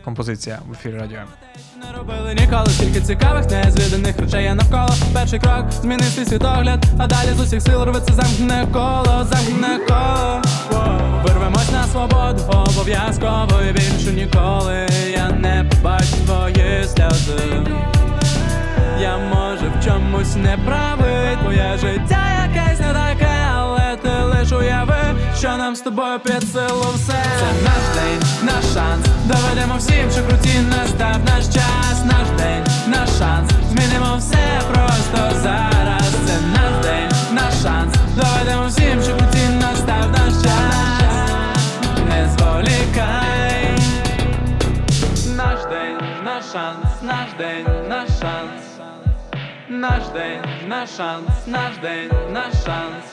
композиція 0.05 0.59
в 0.69 0.73
ефірі 0.73 0.99
радіо. 0.99 1.21
Не 1.87 1.99
робили 1.99 2.35
ніколи 2.35 2.67
стільки 2.67 3.01
цікавих, 3.01 3.51
незвіданих 3.51 4.19
речей 4.19 4.45
є 4.45 4.55
навколо. 4.55 4.95
Перший 5.15 5.41
крок 5.41 5.73
змінив 5.73 6.07
свій 6.07 6.25
світогляд, 6.25 6.85
а 6.99 7.07
далі 7.07 7.29
з 7.37 7.41
усіх 7.41 7.62
сил 7.62 7.85
рветься 7.85 8.12
замкне 8.12 8.69
коло, 8.73 9.27
замкне 9.31 9.79
коло. 9.88 11.02
Вирвемось 11.25 11.71
на 11.73 11.85
свободу, 11.85 12.43
обов'язково 12.49 13.63
і 13.71 13.73
більше 13.73 14.13
ніколи. 14.13 14.87
Я 15.13 15.31
не 15.31 15.65
побачу 15.71 16.17
твої 16.27 16.85
сльози. 16.85 17.63
Я 19.01 19.19
може 19.19 19.73
в 19.79 19.85
чомусь 19.85 20.37
не 20.37 20.59
правий, 20.67 21.37
твоє 21.43 21.79
життя 21.81 22.47
якесь 22.47 22.81
не 22.81 22.93
таке, 22.93 23.47
але 23.55 23.97
ти 24.03 24.09
лиш 24.09 24.53
уяви, 24.53 25.21
що 25.39 25.49
нам 25.57 25.77
з 25.77 25.81
тобою 25.81 26.19
під 26.21 26.43
силу 26.53 26.87
все. 26.95 27.13
Це 27.13 27.65
наш 27.65 27.85
день, 27.95 28.29
наш 28.43 28.65
шанс. 28.75 29.07
Доведемо 29.25 29.75
всім, 29.79 30.11
що 30.11 30.23
круті 30.29 30.59
настав 30.71 31.17
наш 31.27 31.45
час, 31.45 32.05
наш 32.05 32.29
день, 32.39 32.65
наш 32.87 33.09
шанс. 33.19 33.51
Змінимо 33.71 34.17
все 34.19 34.61
просто 34.73 35.41
зараз. 35.43 36.12
Наш 49.83 50.05
день, 50.14 50.40
наш 50.68 50.90
шанс, 50.97 51.27
наш 51.47 51.73
день, 51.83 52.09
наш 52.31 52.53
шанс. 52.64 53.05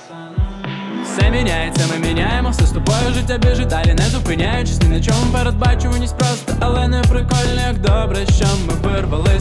Все 1.03 1.29
міняється, 1.31 1.87
ми 1.87 2.07
міняємо, 2.07 2.49
все 2.49 2.65
з 2.65 2.71
тобою 2.71 3.13
життя 3.13 3.37
біжить 3.37 3.67
далі, 3.67 3.93
не 3.93 4.03
зупиняючись 4.03 4.81
ні 4.81 4.89
на 4.89 5.01
чому 5.01 5.33
передбачуваність 5.33 6.17
просто, 6.17 6.53
але 6.59 6.87
не 6.87 7.01
прикольно, 7.01 7.61
як 7.67 7.77
добре, 7.77 8.25
що 8.25 8.45
ми 8.67 8.89
вирвали 8.89 9.39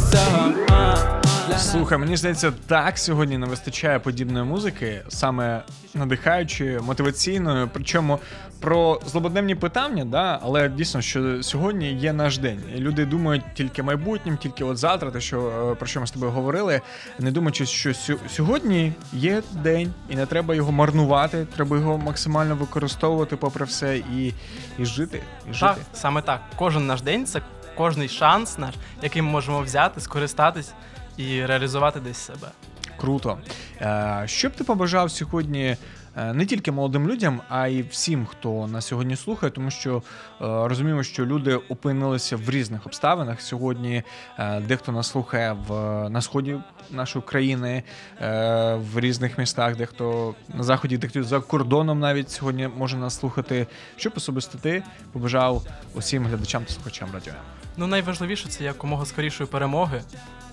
Слухай, 1.57 1.99
мені 1.99 2.17
здається, 2.17 2.53
так 2.67 2.99
сьогодні 2.99 3.39
не 3.39 3.47
вистачає 3.47 3.99
подібної 3.99 4.45
музики, 4.45 5.03
саме 5.09 5.63
надихаючої, 5.95 6.81
мотиваційної. 6.81 7.69
Причому 7.73 8.19
про 8.61 9.01
злободневні 9.07 9.55
питання, 9.55 10.05
да, 10.05 10.41
але 10.43 10.69
дійсно, 10.69 11.01
що 11.01 11.43
сьогодні 11.43 11.93
є 11.93 12.13
наш 12.13 12.39
день. 12.39 12.61
І 12.77 12.79
люди 12.79 13.05
думають 13.07 13.43
тільки 13.55 13.83
майбутнім, 13.83 14.37
тільки 14.37 14.65
от 14.65 14.77
завтра, 14.77 15.11
те, 15.11 15.21
що 15.21 15.71
е, 15.73 15.75
про 15.75 15.87
що 15.87 16.01
ми 16.01 16.07
з 16.07 16.11
тобою 16.11 16.33
говорили, 16.33 16.81
не 17.19 17.31
думаючи, 17.31 17.67
що 17.67 17.93
сьогодні 18.29 18.93
є 19.13 19.43
день, 19.53 19.95
і 20.09 20.17
не 20.17 20.27
треба 20.27 20.55
його 20.55 20.73
марнувати, 20.73 21.47
треба 21.57 21.77
його 21.77 21.99
максимально 21.99 22.57
використовувати 22.57 23.37
попри 23.37 23.65
все 23.65 23.97
і, 23.97 24.35
і 24.79 24.85
жити. 24.85 25.23
І 25.51 25.53
жити. 25.53 25.67
Так, 25.67 25.79
саме 25.93 26.23
так. 26.23 26.41
Кожен 26.57 26.87
наш 26.87 27.03
день 27.03 27.27
це 27.27 27.43
кожний 27.77 28.09
шанс 28.09 28.59
наш, 28.59 28.75
який 29.03 29.23
ми 29.23 29.31
можемо 29.31 29.61
взяти, 29.61 30.01
скористатись 30.01 30.73
і 31.19 31.47
реалізувати 31.47 32.01
десь 32.01 32.19
себе. 32.19 32.49
Круто. 32.97 33.39
Е, 33.81 34.23
Що 34.27 34.49
б 34.49 34.53
ти 34.53 34.65
побажав 34.65 35.11
сьогодні 35.11 35.77
не 36.17 36.47
тільки 36.47 36.73
молодим 36.73 37.09
людям, 37.09 37.41
а 37.49 37.69
й 37.69 37.83
всім, 37.83 38.27
хто 38.27 38.67
нас 38.67 38.87
сьогодні 38.87 39.17
слухає, 39.17 39.53
тому 39.53 39.71
що 39.71 39.97
е, 39.97 40.01
розуміємо, 40.41 41.03
що 41.03 41.27
люди 41.27 41.55
опинилися 41.55 42.37
в 42.37 42.51
різних 42.51 42.87
обставинах. 42.87 43.41
Сьогодні 43.41 44.03
е, 44.39 44.61
дехто 44.61 44.93
нас 44.93 45.07
слухає 45.11 45.53
в 45.69 45.73
на 46.09 46.23
сході 46.23 46.57
нашої 46.91 47.25
країни, 47.25 47.83
е, 48.21 48.75
в 48.75 49.01
різних 49.01 49.39
містах, 49.39 49.77
дехто 49.77 50.35
на 50.55 50.63
заході, 50.63 50.99
дехто 50.99 51.23
за 51.23 51.41
кордоном 51.41 52.01
навіть 52.01 52.31
сьогодні 52.31 52.69
може 52.77 52.97
нас 52.97 53.19
слухати. 53.19 53.67
Що 53.97 54.11
б 54.11 54.13
особисто 54.17 54.59
ти 54.59 54.83
побажав 55.13 55.67
усім 55.95 56.27
глядачам 56.27 56.65
та 56.65 56.73
слухачам 56.73 57.09
радіо? 57.13 57.35
Ну, 57.77 57.87
найважливіше 57.87 58.49
це 58.49 58.65
якомога 58.65 59.07
скорішої 59.07 59.49
перемоги. 59.49 60.03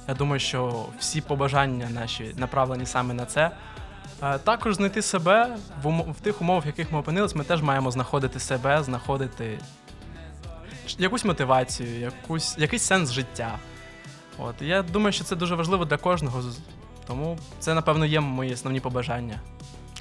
Я 0.08 0.14
думаю, 0.14 0.40
що 0.40 0.86
всі 1.00 1.22
побажання 1.22 1.90
наші 1.90 2.32
направлені 2.38 2.86
саме 2.86 3.14
на 3.14 3.26
це. 3.26 3.52
Е, 4.24 4.38
Також 4.38 4.76
знайти 4.76 5.02
себе 5.02 5.58
в, 5.82 5.88
ум... 5.88 6.02
в 6.02 6.20
тих 6.22 6.42
умовах, 6.42 6.66
в 6.66 6.68
яких 6.68 6.92
ми 6.92 7.00
опинились, 7.00 7.36
ми 7.36 7.44
теж 7.44 7.62
маємо 7.62 7.92
знаходити 7.92 8.40
себе, 8.40 8.84
знаходити 8.84 9.60
якусь 10.98 11.26
мотивацію, 11.26 12.00
якусь, 12.00 12.58
якийсь 12.58 12.84
сенс 12.84 13.12
життя. 13.12 13.60
От. 14.38 14.62
Я 14.62 14.82
думаю, 14.82 15.12
що 15.12 15.24
це 15.24 15.36
дуже 15.36 15.56
важливо 15.56 15.86
для 15.86 15.98
кожного. 15.98 16.44
Тому 17.08 17.38
це, 17.60 17.74
напевно, 17.74 18.06
є 18.06 18.20
мої 18.20 18.54
основні 18.54 18.80
побажання. 18.80 19.40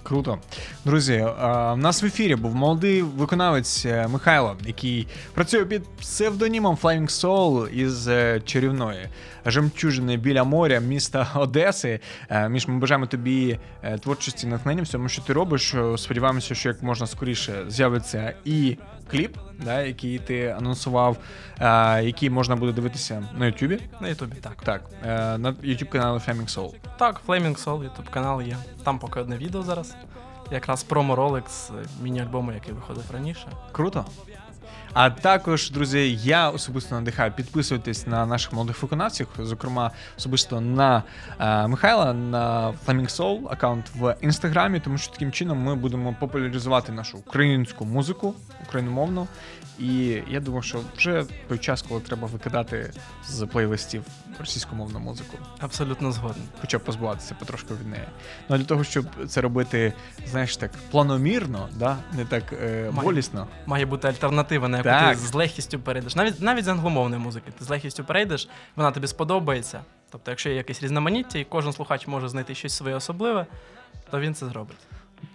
Круто. 0.05 0.39
Друзі, 0.85 1.27
У 1.73 1.77
нас 1.77 2.03
в 2.03 2.07
ефірі 2.07 2.37
був 2.37 2.55
молодий 2.55 3.03
виконавець 3.03 3.87
е, 3.87 4.09
Михайло, 4.09 4.57
який 4.67 5.07
працює 5.35 5.65
під 5.65 5.83
псевдонімом 6.01 6.79
Flying 6.83 7.09
Soul 7.09 7.69
із 7.69 8.09
е, 8.09 8.41
чарівної 8.45 9.09
жемчужини 9.47 10.17
біля 10.17 10.45
моря 10.45 10.79
міста 10.81 11.29
Одеси. 11.35 12.01
Між 12.49 12.69
ми 12.69 12.79
бажаємо 12.79 13.07
тобі 13.07 13.59
е, 13.83 13.99
творчості 13.99 14.47
натхнення 14.47 14.83
всьому, 14.83 15.09
що 15.09 15.23
ти 15.23 15.33
робиш. 15.33 15.75
Е, 15.75 15.99
Сподіваємося, 15.99 16.55
що 16.55 16.69
як 16.69 16.83
можна 16.83 17.07
скоріше 17.07 17.65
з'явиться 17.69 18.35
і 18.45 18.77
кліп, 19.11 19.37
да, 19.65 19.83
який 19.83 20.19
ти 20.19 20.47
анонсував, 20.59 21.17
е, 21.61 22.05
який 22.05 22.31
можна 22.31 22.57
буде 22.57 22.73
дивитися 22.73 23.29
на 23.39 23.47
Ютубі. 23.47 23.81
На 24.01 24.09
Ютубі 24.09 24.37
так. 24.37 24.57
Так, 24.65 24.83
е, 25.05 25.39
на 25.39 25.55
Ютуб 25.63 25.89
каналі 25.89 26.19
Flaming 26.19 26.57
Soul. 26.59 26.75
Так, 26.99 27.21
Flaming 27.27 27.65
Soul, 27.65 27.85
Ютуб 27.85 28.11
канал 28.11 28.43
є. 28.43 28.57
Там 28.85 28.99
поки 28.99 29.21
одне 29.21 29.37
відео 29.37 29.63
зараз. 29.63 29.95
Якраз 30.51 30.85
промо-ролик 30.85 31.49
з 31.49 31.71
міні-альбому, 32.03 32.53
який 32.53 32.75
виходив 32.75 33.05
раніше. 33.13 33.49
Круто. 33.73 34.05
А 34.95 35.11
також, 35.11 35.71
друзі, 35.71 36.19
я 36.23 36.51
особисто 36.51 36.95
надихаю 36.95 37.33
підписуйтесь 37.33 38.07
на 38.07 38.27
наших 38.27 38.53
молодих 38.53 38.83
виконавців, 38.83 39.29
зокрема, 39.39 39.91
особисто 40.19 40.61
на 40.61 41.03
е, 41.41 41.67
Михайла 41.67 42.13
на 42.13 42.75
Flaming 42.87 43.11
Soul 43.17 43.53
аккаунт 43.53 43.91
в 43.99 44.17
інстаграмі, 44.21 44.81
тому 44.81 44.99
що 44.99 45.13
таким 45.13 45.33
чином 45.33 45.59
ми 45.59 45.75
будемо 45.75 46.17
популяризувати 46.21 46.93
нашу 46.93 47.19
українську 47.19 47.85
музику, 47.85 48.35
україномовну. 48.69 49.27
І 49.79 50.23
я 50.29 50.41
думаю, 50.41 50.63
що 50.63 50.81
вже 50.97 51.25
той 51.49 51.59
час, 51.59 51.83
коли 51.83 52.01
треба 52.01 52.29
викидати 52.29 52.93
з 53.29 53.47
плейлистів 53.47 54.05
російськомовну 54.41 54.99
музику, 55.01 55.37
Абсолютно 55.61 56.13
згоден. 56.13 56.43
хоча 56.61 56.79
б 56.79 56.85
позбуватися 56.85 57.35
потрошку 57.39 57.75
від 57.75 57.89
неї. 57.89 58.05
Ну 58.49 58.55
а 58.55 58.59
для 58.59 58.65
того, 58.65 58.85
щоб 58.85 59.07
це 59.29 59.41
робити, 59.41 59.93
знаєш, 60.31 60.57
так 60.57 60.71
планомірно, 60.91 61.69
да? 61.77 61.97
не 62.13 62.25
так 62.25 62.43
е, 62.63 62.91
Має- 62.93 63.09
болісно. 63.09 63.47
Має 63.67 63.87
бути 63.87 64.09
альтернатива, 64.09 64.69
на 64.69 64.77
яку 64.77 64.89
Так. 64.89 65.11
ти 65.17 65.23
з 65.27 65.35
легкістю 65.35 65.79
перейдеш. 65.81 66.17
Навіть 66.17 66.41
навіть 66.41 66.65
з 66.65 66.69
англомовної 66.69 67.23
музики. 67.23 67.51
Ти 67.59 67.65
з 67.65 67.69
легкістю 67.71 68.05
перейдеш, 68.05 68.49
вона 68.77 68.91
тобі 68.91 69.07
сподобається. 69.07 69.81
Тобто, 70.11 70.31
якщо 70.31 70.49
є 70.49 70.55
якесь 70.55 70.83
різноманіття, 70.83 71.39
і 71.39 71.45
кожен 71.45 71.73
слухач 71.73 72.07
може 72.07 72.29
знайти 72.29 72.55
щось 72.55 72.73
своє 72.75 72.95
особливе, 72.95 73.47
то 74.11 74.21
він 74.21 74.35
це 74.35 74.47
зробить. 74.47 74.77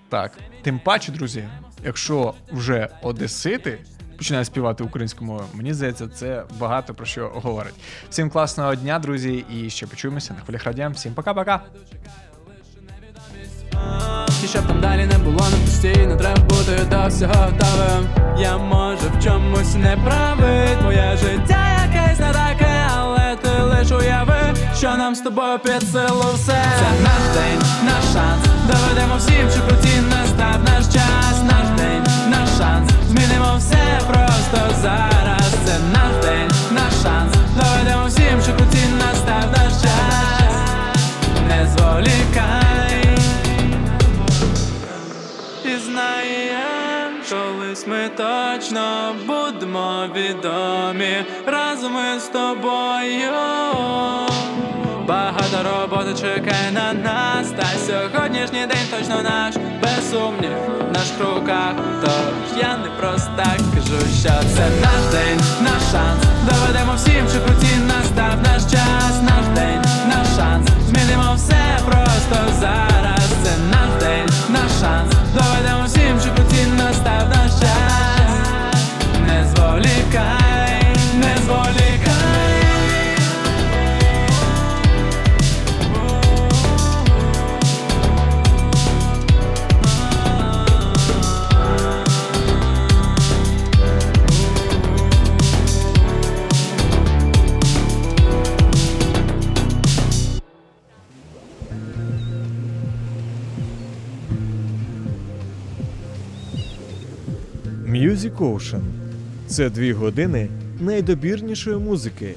Так, 0.10 0.38
тим 0.62 0.80
паче, 0.80 1.12
друзі, 1.12 1.48
якщо 1.84 2.34
вже 2.52 2.90
одесити 3.02 3.80
починають 4.20 4.48
співати 4.48 4.84
українською 4.84 5.28
мовою, 5.28 5.48
мені 5.54 5.74
здається, 5.74 6.08
це 6.08 6.44
багато 6.60 6.94
про 6.94 7.06
що 7.06 7.32
говорить. 7.36 7.74
Всім 8.10 8.30
класного 8.30 8.76
дня, 8.76 9.00
друзі, 9.00 9.46
і 9.54 9.70
ще 9.70 9.88
почуємося 9.88 10.34
на 10.34 10.40
хвилях 10.40 10.64
радіо. 10.64 10.90
Всім 10.90 11.14
пока-пока. 11.14 11.60
І 14.44 14.48
щоб 14.48 14.68
там 14.68 14.82
далі 14.82 15.06
не 15.06 15.18
було 15.18 15.50
не 15.50 15.58
постійно, 15.66 16.18
треба 16.18 16.42
бути 16.42 16.86
до 16.90 17.08
всього 17.08 17.34
готовим. 17.34 18.10
Я 18.40 18.58
може 18.58 19.08
в 19.20 19.24
чомусь 19.24 19.76
не 19.76 19.98
правий, 19.98 20.76
твоє 20.80 21.18
життя 21.18 21.86
якесь 21.86 22.20
не 22.20 22.34
таке, 22.34 22.88
але 22.98 23.38
ти 23.42 23.50
лиш 23.62 23.92
уяви, 23.92 24.54
що 24.78 24.98
нам 24.98 25.16
з 25.16 25.22
тобою 25.22 25.60
під 25.60 25.90
силу 25.90 26.26
все. 26.34 26.64
Це 26.80 27.04
наш 27.04 27.36
день, 27.36 27.60
наш 27.86 28.04
шанс. 28.14 28.46
Доведемо 28.68 29.18
всім, 29.18 29.50
що 29.52 29.62
круті 29.68 30.02
настав 30.10 30.64
наш 30.64 30.86
час, 30.86 31.44
наш 31.44 31.80
день, 31.80 32.04
наш 32.30 32.50
шанс. 32.58 32.89
Змінимо 33.10 33.58
все 33.58 34.00
просто 34.08 34.76
зараз. 34.82 35.54
Це 35.66 35.80
наш 35.94 36.26
день, 36.26 36.52
наш 36.72 36.94
шанс. 37.04 37.34
Доведемо 37.56 38.06
всім, 38.08 38.42
що 38.44 38.54
круті 38.54 38.86
настав 39.00 39.52
наш 39.52 39.74
час. 39.82 40.54
Не 41.48 41.68
зволікай. 41.68 43.18
І 45.66 45.78
знаєм, 45.86 47.14
колись 47.30 47.88
ми 47.88 48.10
точно 48.10 49.16
будемо 49.28 50.06
відомі 50.16 51.26
разом 51.48 51.98
із 52.18 52.24
тобою. 52.24 53.32
Багато 55.10 55.58
роботи 55.64 56.14
чекає 56.14 56.72
на 56.72 56.94
нас, 56.94 57.48
та 57.52 57.66
сьогоднішній 57.88 58.66
день 58.68 58.88
точно 58.92 59.22
наш, 59.24 59.56
без 59.82 60.12
сумнів, 60.12 60.52
в 60.90 60.94
наших 60.94 61.20
руках. 61.20 61.74
Тож 62.02 62.60
я 62.62 62.78
не 62.78 62.90
просто 63.00 63.30
так 63.38 63.58
кажу, 63.76 64.00
що 64.22 64.30
це 64.30 64.70
наш 64.82 65.04
день, 65.12 65.40
наш 65.62 65.84
шанс. 65.92 66.24
Доведемо 66.50 66.94
всім, 66.96 67.28
що 67.30 67.42
круті 67.46 67.76
настав 67.88 68.42
наш 68.44 68.62
час, 68.62 69.22
наш 69.22 69.46
день, 69.56 69.82
наш 70.08 70.28
шанс. 70.38 70.70
Змінимо 70.88 71.34
все 71.36 71.80
просто 71.86 72.54
зараз. 72.60 73.30
Це 73.44 73.52
наш 73.72 74.04
день, 74.04 74.30
наш 74.50 74.72
шанс. 74.82 75.14
Доведемо 75.34 75.84
всім, 75.86 75.99
Music 108.00 108.38
Ocean– 108.38 108.82
це 109.48 109.70
дві 109.70 109.94
години 109.94 110.50
найдобірнішої 110.80 111.78
музики. 111.78 112.36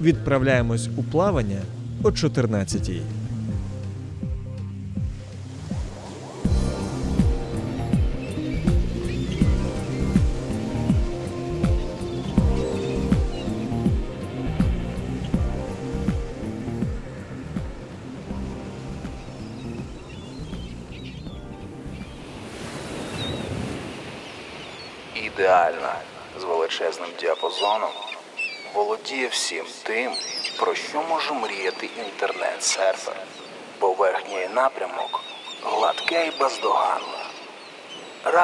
Відправляємось 0.00 0.88
у 0.96 1.02
плавання 1.02 1.60
о 2.02 2.08
14-й. 2.08 3.00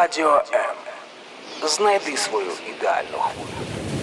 Радіо 0.03 0.43
М. 0.55 0.77
Знайди 1.69 2.17
свою 2.17 2.51
ідеальну 2.71 3.19
хвилю. 3.19 4.02